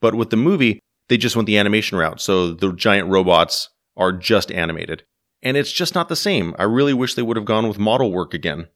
But 0.00 0.14
with 0.14 0.30
the 0.30 0.36
movie, 0.36 0.80
they 1.08 1.16
just 1.16 1.36
went 1.36 1.46
the 1.46 1.58
animation 1.58 1.98
route, 1.98 2.20
so 2.20 2.54
the 2.54 2.72
giant 2.72 3.08
robots 3.08 3.68
are 3.96 4.12
just 4.12 4.50
animated 4.50 5.04
and 5.42 5.56
it's 5.56 5.72
just 5.72 5.94
not 5.94 6.08
the 6.08 6.16
same. 6.16 6.54
I 6.58 6.64
really 6.64 6.94
wish 6.94 7.14
they 7.14 7.22
would 7.22 7.36
have 7.36 7.46
gone 7.46 7.68
with 7.68 7.78
model 7.78 8.12
work 8.12 8.32
again. 8.32 8.68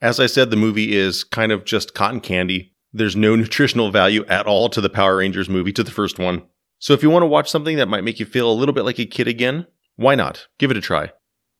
As 0.00 0.18
I 0.18 0.26
said, 0.26 0.50
the 0.50 0.56
movie 0.56 0.94
is 0.94 1.24
kind 1.24 1.52
of 1.52 1.64
just 1.64 1.94
cotton 1.94 2.20
candy. 2.20 2.74
There's 2.92 3.16
no 3.16 3.36
nutritional 3.36 3.90
value 3.90 4.24
at 4.26 4.46
all 4.46 4.68
to 4.70 4.80
the 4.80 4.90
Power 4.90 5.16
Rangers 5.16 5.48
movie, 5.48 5.72
to 5.72 5.82
the 5.82 5.90
first 5.90 6.18
one. 6.18 6.42
So 6.78 6.92
if 6.92 7.02
you 7.02 7.10
want 7.10 7.22
to 7.22 7.28
watch 7.28 7.50
something 7.50 7.76
that 7.76 7.88
might 7.88 8.04
make 8.04 8.20
you 8.20 8.26
feel 8.26 8.50
a 8.50 8.54
little 8.54 8.74
bit 8.74 8.84
like 8.84 8.98
a 8.98 9.06
kid 9.06 9.28
again, 9.28 9.66
why 9.96 10.14
not? 10.14 10.46
Give 10.58 10.70
it 10.70 10.76
a 10.76 10.82
try. 10.82 11.12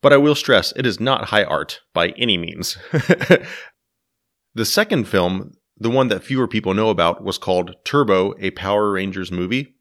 But 0.03 0.13
I 0.13 0.19
will 0.19 0.35
stress, 0.35 0.73
it 0.77 0.87
is 0.87 1.01
not 1.01 1.27
high 1.27 1.45
art 1.45 1.81
by 1.95 2.09
any 2.11 2.37
means. 2.37 2.77
the 4.55 4.65
second 4.65 5.09
film, 5.09 5.53
the 5.79 5.91
one 5.91 6.09
that 6.09 6.23
fewer 6.23 6.47
people 6.47 6.75
know 6.75 6.91
about, 6.91 7.25
was 7.25 7.39
called 7.39 7.75
Turbo, 7.85 8.35
a 8.39 8.51
Power 8.51 8.93
Rangers 8.93 9.33
movie 9.33 9.76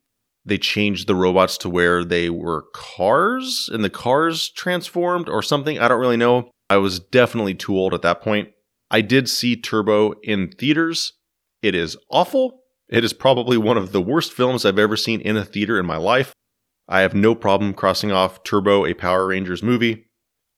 they 0.46 0.58
changed 0.58 1.08
the 1.08 1.16
robots 1.16 1.58
to 1.60 1.70
where 1.70 2.04
they 2.04 2.30
were 2.30 2.66
cars 2.74 3.70
and 3.74 3.84
the 3.84 3.90
cars 3.90 4.50
transformed 4.50 5.28
or 5.28 5.42
something. 5.42 5.80
I 5.80 5.88
don't 5.88 6.00
really 6.00 6.18
know. 6.18 6.52
I 6.70 6.78
was 6.78 7.00
definitely 7.00 7.56
too 7.56 7.76
old 7.76 7.94
at 7.94 8.04
that 8.04 8.22
point. 8.22 8.50
I 8.92 9.02
did 9.02 9.28
see 9.28 9.56
Turbo 9.56 10.14
in 10.24 10.52
theaters. 10.52 11.14
It 11.62 11.74
is 11.74 11.98
awful. 12.12 12.62
It 12.88 13.04
is 13.04 13.14
probably 13.14 13.58
one 13.58 13.78
of 13.78 13.92
the 13.92 14.02
worst 14.02 14.34
films 14.34 14.66
I've 14.66 14.78
ever 14.78 14.96
seen 14.96 15.20
in 15.22 15.36
a 15.36 15.44
theater 15.46 15.80
in 15.80 15.86
my 15.88 15.98
life. 15.98 16.34
I 16.88 17.00
have 17.00 17.16
no 17.16 17.34
problem 17.34 17.74
crossing 17.74 18.12
off 18.12 18.44
Turbo, 18.44 18.86
a 18.86 18.94
Power 18.94 19.28
Rangers 19.28 19.64
movie. 19.64 20.06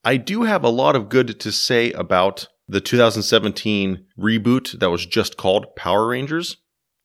I 0.04 0.18
do 0.18 0.44
have 0.44 0.66
a 0.66 0.70
lot 0.70 0.98
of 0.98 1.08
good 1.08 1.40
to 1.40 1.52
say 1.54 1.94
about 1.94 2.48
the 2.68 2.82
2017 2.82 4.06
reboot 4.20 4.78
that 4.80 4.90
was 4.90 5.06
just 5.06 5.38
called 5.38 5.76
Power 5.78 6.08
Rangers. 6.08 6.58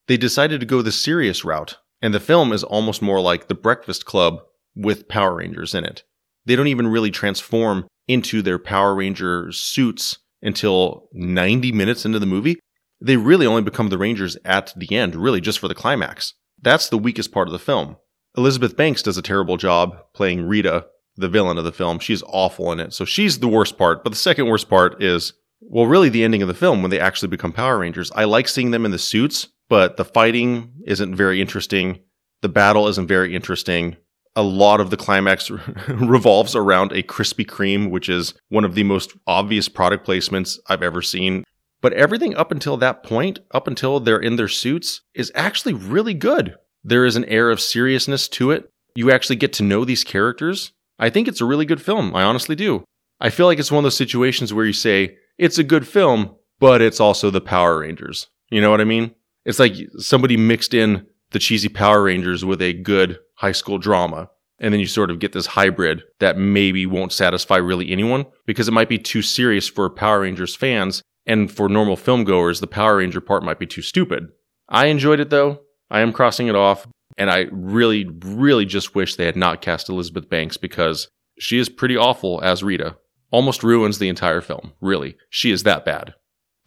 They 0.09 0.17
decided 0.17 0.59
to 0.59 0.67
go 0.67 0.83
the 0.83 0.91
serious 0.91 1.45
route 1.45 1.77
and 2.03 2.13
the 2.13 2.21
film 2.21 2.53
is 2.53 2.65
almost 2.65 3.01
more 3.01 3.21
like 3.21 3.49
The 3.49 3.55
Breakfast 3.55 4.05
Club 4.05 4.43
with 4.75 5.09
Power 5.09 5.37
Rangers 5.37 5.75
in 5.75 5.85
it. 5.85 6.03
They 6.45 6.57
don't 6.57 6.67
even 6.67 6.89
really 6.89 7.13
transform 7.13 7.87
into 8.09 8.43
their 8.43 8.59
Power 8.59 8.95
Ranger 8.95 9.53
suits 9.53 10.19
until 10.43 11.09
90 11.13 11.71
minutes 11.71 12.05
into 12.05 12.19
the 12.19 12.27
movie. 12.27 12.59
They 13.01 13.17
really 13.17 13.47
only 13.47 13.63
become 13.63 13.89
the 13.89 13.99
Rangers 13.99 14.37
at 14.45 14.73
the 14.77 14.95
end, 14.97 15.15
really 15.15 15.41
just 15.41 15.61
for 15.61 15.69
the 15.69 15.75
climax. 15.75 16.35
That's 16.61 16.89
the 16.89 16.99
weakest 16.99 17.33
part 17.33 17.49
of 17.49 17.53
the 17.53 17.59
film. 17.59 17.97
Elizabeth 18.37 18.77
Banks 18.77 19.03
does 19.03 19.17
a 19.17 19.23
terrible 19.23 19.57
job 19.57 19.97
playing 20.15 20.47
Rita, 20.49 20.87
the 21.17 21.29
villain 21.29 21.59
of 21.59 21.65
the 21.65 21.73
film. 21.73 21.99
She's 21.99 22.23
awful 22.27 22.73
in 22.73 22.81
it. 22.81 22.93
So 22.93 23.05
she's 23.05 23.39
the 23.39 23.49
worst 23.49 23.79
part. 23.79 24.03
But 24.03 24.11
the 24.11 24.17
second 24.17 24.47
worst 24.47 24.69
part 24.69 25.03
is, 25.03 25.35
well, 25.61 25.87
really 25.87 26.09
the 26.09 26.25
ending 26.25 26.43
of 26.43 26.49
the 26.49 26.55
film 26.55 26.83
when 26.83 26.91
they 26.91 26.99
actually 26.99 27.29
become 27.29 27.53
Power 27.53 27.79
Rangers. 27.79 28.11
I 28.17 28.25
like 28.25 28.49
seeing 28.49 28.71
them 28.71 28.85
in 28.85 28.91
the 28.91 28.99
suits 28.99 29.49
but 29.73 29.97
the 29.97 30.05
fighting 30.05 30.71
isn't 30.85 31.17
very 31.17 31.41
interesting. 31.41 31.99
The 32.43 32.51
battle 32.51 32.89
isn't 32.89 33.07
very 33.07 33.35
interesting. 33.35 33.97
A 34.37 34.43
lot 34.43 34.83
of 34.83 34.91
the 34.91 34.99
climax 34.99 35.51
revolves 35.89 36.55
around 36.55 36.93
a 36.93 37.03
Krispy 37.03 37.47
Kreme, 37.47 37.89
which 37.89 38.11
is 38.11 38.35
one 38.51 38.67
of 38.67 38.75
the 38.75 38.83
most 38.83 39.17
obvious 39.27 39.71
product 39.71 40.07
placements 40.07 40.59
I've 40.67 40.83
ever 40.83 41.01
seen. 41.01 41.45
But 41.81 41.95
everything 41.95 42.37
up 42.37 42.53
until 42.53 42.77
that 42.77 43.03
point, 43.03 43.39
up 43.53 43.67
until 43.67 43.99
they're 43.99 44.19
in 44.19 44.37
their 44.37 44.47
suits, 44.47 45.01
is 45.15 45.33
actually 45.35 45.73
really 45.73 46.13
good. 46.13 46.55
There 46.85 47.07
is 47.07 47.17
an 47.17 47.25
air 47.25 47.51
of 47.51 47.59
seriousness 47.59 48.29
to 48.29 48.51
it. 48.51 48.69
You 48.95 49.11
actually 49.11 49.37
get 49.37 49.55
to 49.55 49.63
know 49.63 49.87
these 49.87 50.05
characters. 50.05 50.73
I 50.99 51.09
think 51.09 51.29
it's 51.29 51.41
a 51.41 51.47
really 51.47 51.65
good 51.65 51.81
film. 51.81 52.15
I 52.15 52.25
honestly 52.25 52.57
do. 52.57 52.85
I 53.23 53.31
feel 53.31 53.47
like 53.47 53.59
it's 53.59 53.73
one 53.73 53.79
of 53.79 53.85
those 53.85 53.97
situations 53.97 54.53
where 54.53 54.67
you 54.67 54.75
say, 54.75 55.17
it's 55.39 55.57
a 55.57 55.65
good 55.65 55.89
film, 55.89 56.37
but 56.61 56.83
it's 56.83 57.01
also 57.01 57.31
the 57.31 57.41
Power 57.41 57.79
Rangers. 57.79 58.27
You 58.51 58.61
know 58.61 58.71
what 58.71 58.83
I 58.83 58.85
mean? 58.85 59.15
It's 59.45 59.59
like 59.59 59.75
somebody 59.99 60.37
mixed 60.37 60.75
in 60.75 61.07
the 61.31 61.39
cheesy 61.39 61.69
Power 61.69 62.03
Rangers 62.03 62.45
with 62.45 62.63
a 62.63 62.73
good 62.73 63.19
high 63.37 63.53
school 63.53 63.79
drama. 63.79 64.31
And 64.59 64.73
then 64.73 64.81
you 64.81 64.87
sort 64.87 65.11
of 65.11 65.19
get 65.19 65.33
this 65.33 65.47
hybrid 65.47 66.03
that 66.21 66.39
maybe 66.39 66.87
won't 66.87 67.13
satisfy 67.13 67.57
really 67.57 67.91
anyone 67.91 68.27
because 68.47 68.69
it 68.69 68.73
might 68.73 68.89
be 68.89 68.99
too 68.99 69.21
serious 69.21 69.69
for 69.69 69.91
Power 69.91 70.21
Rangers 70.21 70.55
fans. 70.55 71.03
And 71.27 71.51
for 71.51 71.69
normal 71.69 71.97
film 71.97 72.25
goers, 72.25 72.61
the 72.61 72.69
Power 72.69 72.99
Ranger 72.99 73.21
part 73.21 73.43
might 73.43 73.59
be 73.59 73.67
too 73.67 73.83
stupid. 73.83 74.29
I 74.69 74.87
enjoyed 74.87 75.19
it 75.21 75.31
though. 75.31 75.63
I 75.91 76.01
am 76.01 76.13
crossing 76.13 76.47
it 76.47 76.55
off. 76.55 76.87
And 77.19 77.31
I 77.31 77.47
really, 77.51 78.09
really 78.25 78.65
just 78.65 78.95
wish 78.95 79.17
they 79.17 79.27
had 79.27 79.37
not 79.37 79.61
cast 79.61 79.89
Elizabeth 79.89 80.29
Banks 80.29 80.57
because 80.57 81.09
she 81.39 81.59
is 81.59 81.69
pretty 81.69 81.97
awful 81.97 82.41
as 82.43 82.63
Rita. 82.63 82.97
Almost 83.31 83.63
ruins 83.63 83.99
the 83.99 84.09
entire 84.09 84.41
film. 84.41 84.73
Really. 84.81 85.17
She 85.29 85.51
is 85.51 85.65
that 85.65 85.85
bad. 85.85 86.15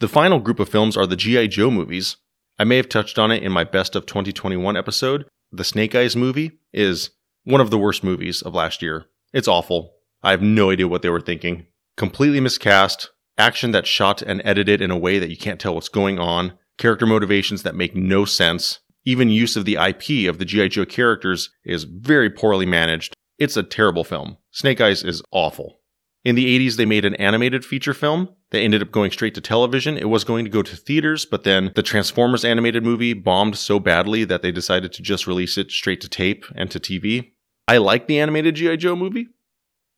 The 0.00 0.08
final 0.08 0.38
group 0.38 0.60
of 0.60 0.68
films 0.68 0.96
are 0.96 1.06
the 1.06 1.16
G.I. 1.16 1.46
Joe 1.46 1.70
movies, 1.70 2.16
I 2.58 2.64
may 2.64 2.76
have 2.76 2.88
touched 2.88 3.18
on 3.18 3.30
it 3.30 3.42
in 3.42 3.52
my 3.52 3.64
best 3.64 3.94
of 3.94 4.06
2021 4.06 4.76
episode. 4.76 5.26
The 5.52 5.64
Snake 5.64 5.94
Eyes 5.94 6.16
movie 6.16 6.52
is 6.72 7.10
one 7.44 7.60
of 7.60 7.70
the 7.70 7.78
worst 7.78 8.02
movies 8.02 8.40
of 8.40 8.54
last 8.54 8.80
year. 8.80 9.06
It's 9.34 9.48
awful. 9.48 9.92
I 10.22 10.30
have 10.30 10.40
no 10.40 10.70
idea 10.70 10.88
what 10.88 11.02
they 11.02 11.10
were 11.10 11.20
thinking. 11.20 11.66
Completely 11.98 12.40
miscast, 12.40 13.10
action 13.36 13.72
that's 13.72 13.88
shot 13.88 14.22
and 14.22 14.40
edited 14.42 14.80
in 14.80 14.90
a 14.90 14.96
way 14.96 15.18
that 15.18 15.28
you 15.28 15.36
can't 15.36 15.60
tell 15.60 15.74
what's 15.74 15.90
going 15.90 16.18
on, 16.18 16.54
character 16.78 17.04
motivations 17.04 17.62
that 17.62 17.74
make 17.74 17.94
no 17.94 18.24
sense. 18.24 18.80
Even 19.04 19.28
use 19.28 19.56
of 19.56 19.66
the 19.66 19.74
IP 19.74 20.28
of 20.28 20.38
the 20.38 20.44
G.I. 20.46 20.68
Joe 20.68 20.86
characters 20.86 21.50
is 21.64 21.84
very 21.84 22.30
poorly 22.30 22.66
managed. 22.66 23.14
It's 23.38 23.56
a 23.56 23.62
terrible 23.62 24.02
film. 24.02 24.38
Snake 24.50 24.80
Eyes 24.80 25.04
is 25.04 25.22
awful. 25.30 25.80
In 26.26 26.34
the 26.34 26.58
80s, 26.58 26.74
they 26.74 26.86
made 26.86 27.04
an 27.04 27.14
animated 27.14 27.64
feature 27.64 27.94
film 27.94 28.28
that 28.50 28.58
ended 28.58 28.82
up 28.82 28.90
going 28.90 29.12
straight 29.12 29.36
to 29.36 29.40
television. 29.40 29.96
It 29.96 30.08
was 30.08 30.24
going 30.24 30.44
to 30.44 30.50
go 30.50 30.60
to 30.60 30.74
theaters, 30.74 31.24
but 31.24 31.44
then 31.44 31.70
the 31.76 31.84
Transformers 31.84 32.44
animated 32.44 32.82
movie 32.82 33.12
bombed 33.12 33.56
so 33.56 33.78
badly 33.78 34.24
that 34.24 34.42
they 34.42 34.50
decided 34.50 34.92
to 34.94 35.02
just 35.02 35.28
release 35.28 35.56
it 35.56 35.70
straight 35.70 36.00
to 36.00 36.08
tape 36.08 36.44
and 36.56 36.68
to 36.72 36.80
TV. 36.80 37.30
I 37.68 37.76
like 37.76 38.08
the 38.08 38.18
animated 38.18 38.56
G.I. 38.56 38.74
Joe 38.74 38.96
movie. 38.96 39.28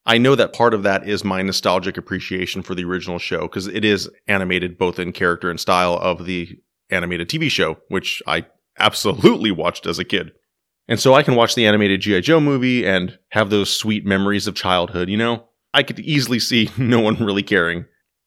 I 0.04 0.18
know 0.18 0.34
that 0.34 0.52
part 0.52 0.74
of 0.74 0.82
that 0.82 1.08
is 1.08 1.24
my 1.24 1.40
nostalgic 1.40 1.96
appreciation 1.96 2.60
for 2.60 2.74
the 2.74 2.84
original 2.84 3.18
show 3.18 3.40
because 3.40 3.66
it 3.66 3.86
is 3.86 4.10
animated 4.26 4.76
both 4.76 4.98
in 4.98 5.12
character 5.12 5.48
and 5.48 5.58
style 5.58 5.94
of 5.94 6.26
the 6.26 6.58
animated 6.90 7.30
TV 7.30 7.50
show, 7.50 7.78
which 7.88 8.22
I 8.26 8.44
absolutely 8.78 9.50
watched 9.50 9.86
as 9.86 9.98
a 9.98 10.04
kid. 10.04 10.32
And 10.88 11.00
so 11.00 11.14
I 11.14 11.22
can 11.22 11.36
watch 11.36 11.54
the 11.54 11.66
animated 11.66 12.02
G.I. 12.02 12.20
Joe 12.20 12.38
movie 12.38 12.86
and 12.86 13.18
have 13.30 13.48
those 13.48 13.74
sweet 13.74 14.04
memories 14.04 14.46
of 14.46 14.54
childhood, 14.54 15.08
you 15.08 15.16
know? 15.16 15.47
I 15.72 15.82
could 15.82 16.00
easily 16.00 16.38
see 16.38 16.70
no 16.78 17.00
one 17.00 17.16
really 17.16 17.42
caring. 17.42 17.86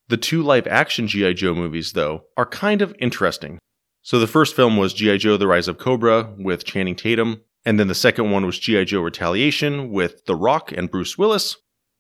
The 0.10 0.18
two 0.18 0.44
live 0.44 0.68
action 0.68 1.08
G.I. 1.08 1.34
Joe 1.34 1.56
movies, 1.56 1.94
though, 1.94 2.24
are 2.36 2.46
kind 2.46 2.82
of 2.82 2.96
interesting. 3.00 3.60
So 4.02 4.20
the 4.20 4.28
first 4.28 4.56
film 4.56 4.78
was 4.78 4.94
G.I. 4.94 5.18
Joe 5.18 5.38
The 5.38 5.48
Rise 5.48 5.68
of 5.68 5.78
Cobra 5.78 6.34
with 6.38 6.66
Channing 6.66 6.96
Tatum, 6.96 7.42
and 7.64 7.80
then 7.80 7.88
the 7.88 7.96
second 7.96 8.32
one 8.32 8.46
was 8.46 8.60
G.I. 8.60 8.86
Joe 8.86 9.02
Retaliation 9.02 9.92
with 9.92 10.26
The 10.26 10.36
Rock 10.36 10.72
and 10.72 10.90
Bruce 10.92 11.18
Willis. 11.18 11.56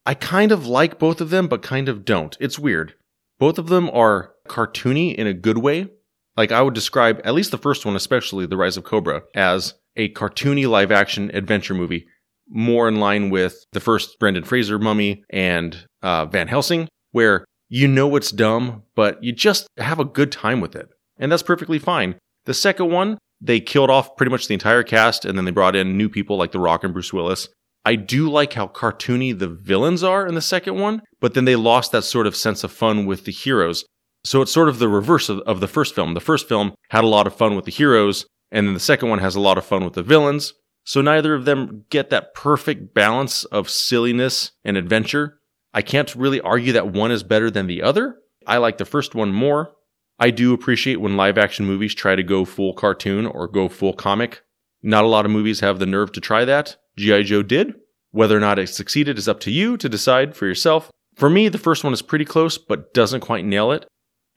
I 0.05 0.15
kind 0.15 0.51
of 0.51 0.65
like 0.65 0.99
both 0.99 1.21
of 1.21 1.29
them, 1.29 1.47
but 1.47 1.61
kind 1.61 1.87
of 1.87 2.03
don't. 2.03 2.35
It's 2.39 2.57
weird. 2.57 2.95
Both 3.39 3.57
of 3.57 3.67
them 3.67 3.89
are 3.91 4.33
cartoony 4.47 5.15
in 5.15 5.27
a 5.27 5.33
good 5.33 5.59
way. 5.59 5.87
Like 6.35 6.51
I 6.51 6.61
would 6.61 6.73
describe, 6.73 7.21
at 7.23 7.33
least 7.33 7.51
the 7.51 7.57
first 7.57 7.85
one, 7.85 7.95
especially 7.95 8.45
The 8.45 8.57
Rise 8.57 8.77
of 8.77 8.83
Cobra, 8.83 9.23
as 9.35 9.75
a 9.95 10.09
cartoony 10.09 10.67
live 10.67 10.91
action 10.91 11.29
adventure 11.33 11.73
movie 11.73 12.07
more 12.51 12.87
in 12.87 12.99
line 12.99 13.29
with 13.29 13.55
the 13.71 13.79
first 13.79 14.19
Brendan 14.19 14.43
Fraser 14.43 14.77
mummy 14.77 15.23
and 15.29 15.85
uh, 16.03 16.25
Van 16.25 16.47
Helsing, 16.47 16.87
where 17.11 17.45
You 17.69 17.87
know 17.87 18.15
it's 18.17 18.31
dumb, 18.31 18.83
but 18.95 19.23
you 19.23 19.31
just 19.31 19.65
have 19.77 19.99
a 19.99 20.05
good 20.05 20.31
time 20.31 20.59
with 20.59 20.75
it. 20.75 20.89
And 21.17 21.31
that's 21.31 21.41
perfectly 21.41 21.79
fine. 21.79 22.15
The 22.45 22.53
second 22.53 22.91
one, 22.91 23.17
they 23.39 23.61
killed 23.61 23.89
off 23.89 24.17
pretty 24.17 24.29
much 24.29 24.47
the 24.47 24.53
entire 24.53 24.83
cast 24.83 25.23
and 25.23 25.37
then 25.37 25.45
they 25.45 25.51
brought 25.51 25.75
in 25.75 25.97
new 25.97 26.09
people 26.09 26.35
like 26.35 26.51
The 26.51 26.59
Rock 26.59 26.83
and 26.83 26.91
Bruce 26.93 27.13
Willis. 27.13 27.47
I 27.85 27.95
do 27.95 28.29
like 28.29 28.53
how 28.53 28.67
cartoony 28.67 29.37
the 29.37 29.47
villains 29.47 30.03
are 30.03 30.27
in 30.27 30.35
the 30.35 30.41
second 30.41 30.75
one, 30.79 31.01
but 31.19 31.33
then 31.33 31.45
they 31.45 31.55
lost 31.55 31.91
that 31.93 32.03
sort 32.03 32.27
of 32.27 32.35
sense 32.35 32.63
of 32.63 32.71
fun 32.71 33.05
with 33.05 33.25
the 33.25 33.31
heroes. 33.31 33.85
So 34.23 34.41
it's 34.41 34.51
sort 34.51 34.69
of 34.69 34.77
the 34.77 34.89
reverse 34.89 35.29
of, 35.29 35.39
of 35.47 35.61
the 35.61 35.67
first 35.67 35.95
film. 35.95 36.13
The 36.13 36.19
first 36.19 36.47
film 36.47 36.75
had 36.89 37.03
a 37.03 37.07
lot 37.07 37.25
of 37.25 37.35
fun 37.35 37.55
with 37.55 37.65
the 37.65 37.71
heroes, 37.71 38.25
and 38.51 38.67
then 38.67 38.73
the 38.75 38.79
second 38.79 39.09
one 39.09 39.19
has 39.19 39.35
a 39.35 39.39
lot 39.39 39.57
of 39.57 39.65
fun 39.65 39.83
with 39.83 39.93
the 39.93 40.03
villains. 40.03 40.53
So 40.91 40.99
neither 40.99 41.33
of 41.33 41.45
them 41.45 41.85
get 41.89 42.09
that 42.09 42.33
perfect 42.33 42.93
balance 42.93 43.45
of 43.45 43.69
silliness 43.69 44.51
and 44.65 44.75
adventure. 44.75 45.39
I 45.73 45.81
can't 45.81 46.13
really 46.13 46.41
argue 46.41 46.73
that 46.73 46.91
one 46.91 47.11
is 47.11 47.23
better 47.23 47.49
than 47.49 47.67
the 47.67 47.81
other. 47.81 48.17
I 48.45 48.57
like 48.57 48.77
the 48.77 48.83
first 48.83 49.15
one 49.15 49.31
more. 49.31 49.71
I 50.19 50.31
do 50.31 50.53
appreciate 50.53 50.99
when 50.99 51.15
live 51.15 51.37
action 51.37 51.65
movies 51.65 51.95
try 51.95 52.17
to 52.17 52.23
go 52.23 52.43
full 52.43 52.73
cartoon 52.73 53.25
or 53.25 53.47
go 53.47 53.69
full 53.69 53.93
comic. 53.93 54.41
Not 54.83 55.05
a 55.05 55.07
lot 55.07 55.23
of 55.23 55.31
movies 55.31 55.61
have 55.61 55.79
the 55.79 55.85
nerve 55.85 56.11
to 56.11 56.19
try 56.19 56.43
that. 56.43 56.75
G.I. 56.97 57.23
Joe 57.23 57.41
did. 57.41 57.73
Whether 58.09 58.35
or 58.35 58.41
not 58.41 58.59
it 58.59 58.67
succeeded 58.67 59.17
is 59.17 59.29
up 59.29 59.39
to 59.41 59.49
you 59.49 59.77
to 59.77 59.87
decide 59.87 60.35
for 60.35 60.45
yourself. 60.45 60.91
For 61.15 61.29
me, 61.29 61.47
the 61.47 61.57
first 61.57 61.85
one 61.85 61.93
is 61.93 62.01
pretty 62.01 62.25
close, 62.25 62.57
but 62.57 62.93
doesn't 62.93 63.21
quite 63.21 63.45
nail 63.45 63.71
it. 63.71 63.85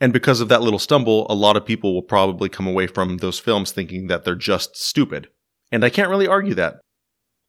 And 0.01 0.13
because 0.13 0.41
of 0.41 0.49
that 0.51 0.63
little 0.63 0.79
stumble, 0.79 1.27
a 1.29 1.35
lot 1.35 1.57
of 1.57 1.67
people 1.67 1.93
will 1.93 2.03
probably 2.03 2.49
come 2.49 2.69
away 2.69 2.87
from 2.87 3.17
those 3.17 3.41
films 3.41 3.73
thinking 3.73 4.07
that 4.07 4.23
they're 4.23 4.37
just 4.37 4.77
stupid. 4.77 5.27
And 5.75 5.85
I 5.85 5.91
can't 5.91 6.09
really 6.09 6.29
argue 6.29 6.55
that. 6.55 6.77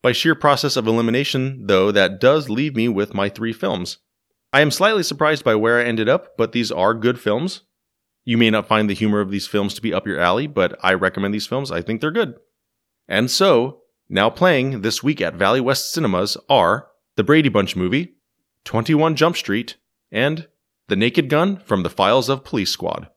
By 0.01 0.11
sheer 0.11 0.33
process 0.33 0.77
of 0.77 0.87
elimination, 0.87 1.67
though, 1.67 1.91
that 1.91 2.19
does 2.19 2.49
leave 2.49 2.75
me 2.75 2.87
with 2.87 3.13
my 3.13 3.29
three 3.29 3.53
films. 3.53 3.99
I 4.51 4.61
am 4.61 4.71
slightly 4.71 5.03
surprised 5.03 5.43
by 5.43 5.53
where 5.53 5.79
I 5.79 5.83
ended 5.83 6.09
up, 6.09 6.35
but 6.35 6.51
these 6.51 6.71
are 6.71 6.95
good 6.95 7.19
films. 7.19 7.61
You 8.23 8.39
may 8.39 8.49
not 8.49 8.67
find 8.67 8.89
the 8.89 8.95
humor 8.95 9.19
of 9.19 9.29
these 9.29 9.45
films 9.45 9.75
to 9.75 9.81
be 9.81 9.93
up 9.93 10.07
your 10.07 10.19
alley, 10.19 10.47
but 10.47 10.75
I 10.81 10.95
recommend 10.95 11.35
these 11.35 11.45
films. 11.45 11.69
I 11.69 11.83
think 11.83 12.01
they're 12.01 12.09
good. 12.09 12.33
And 13.07 13.29
so, 13.29 13.81
now 14.09 14.31
playing 14.31 14.81
this 14.81 15.03
week 15.03 15.21
at 15.21 15.35
Valley 15.35 15.61
West 15.61 15.93
Cinemas 15.93 16.35
are 16.49 16.87
The 17.17 17.23
Brady 17.23 17.49
Bunch 17.49 17.75
movie, 17.75 18.15
21 18.63 19.15
Jump 19.15 19.37
Street, 19.37 19.75
and 20.11 20.47
The 20.87 20.95
Naked 20.95 21.29
Gun 21.29 21.57
from 21.57 21.83
the 21.83 21.91
Files 21.91 22.27
of 22.27 22.43
Police 22.43 22.71
Squad. 22.71 23.07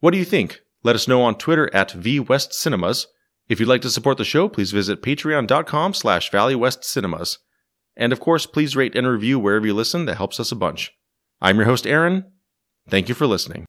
What 0.00 0.10
do 0.10 0.18
you 0.18 0.24
think? 0.24 0.62
Let 0.82 0.96
us 0.96 1.06
know 1.06 1.22
on 1.22 1.38
Twitter 1.38 1.72
at 1.72 1.90
VWestCinemas. 1.90 3.06
If 3.50 3.58
you'd 3.58 3.68
like 3.68 3.82
to 3.82 3.90
support 3.90 4.16
the 4.16 4.24
show, 4.24 4.48
please 4.48 4.70
visit 4.70 5.02
patreon.com 5.02 5.94
slash 5.94 6.30
valleywestcinemas. 6.30 7.38
And 7.96 8.12
of 8.12 8.20
course, 8.20 8.46
please 8.46 8.76
rate 8.76 8.94
and 8.94 9.08
review 9.08 9.40
wherever 9.40 9.66
you 9.66 9.74
listen. 9.74 10.04
That 10.04 10.18
helps 10.18 10.38
us 10.38 10.52
a 10.52 10.56
bunch. 10.56 10.92
I'm 11.40 11.56
your 11.56 11.64
host, 11.64 11.84
Aaron. 11.84 12.30
Thank 12.88 13.08
you 13.08 13.14
for 13.16 13.26
listening. 13.26 13.66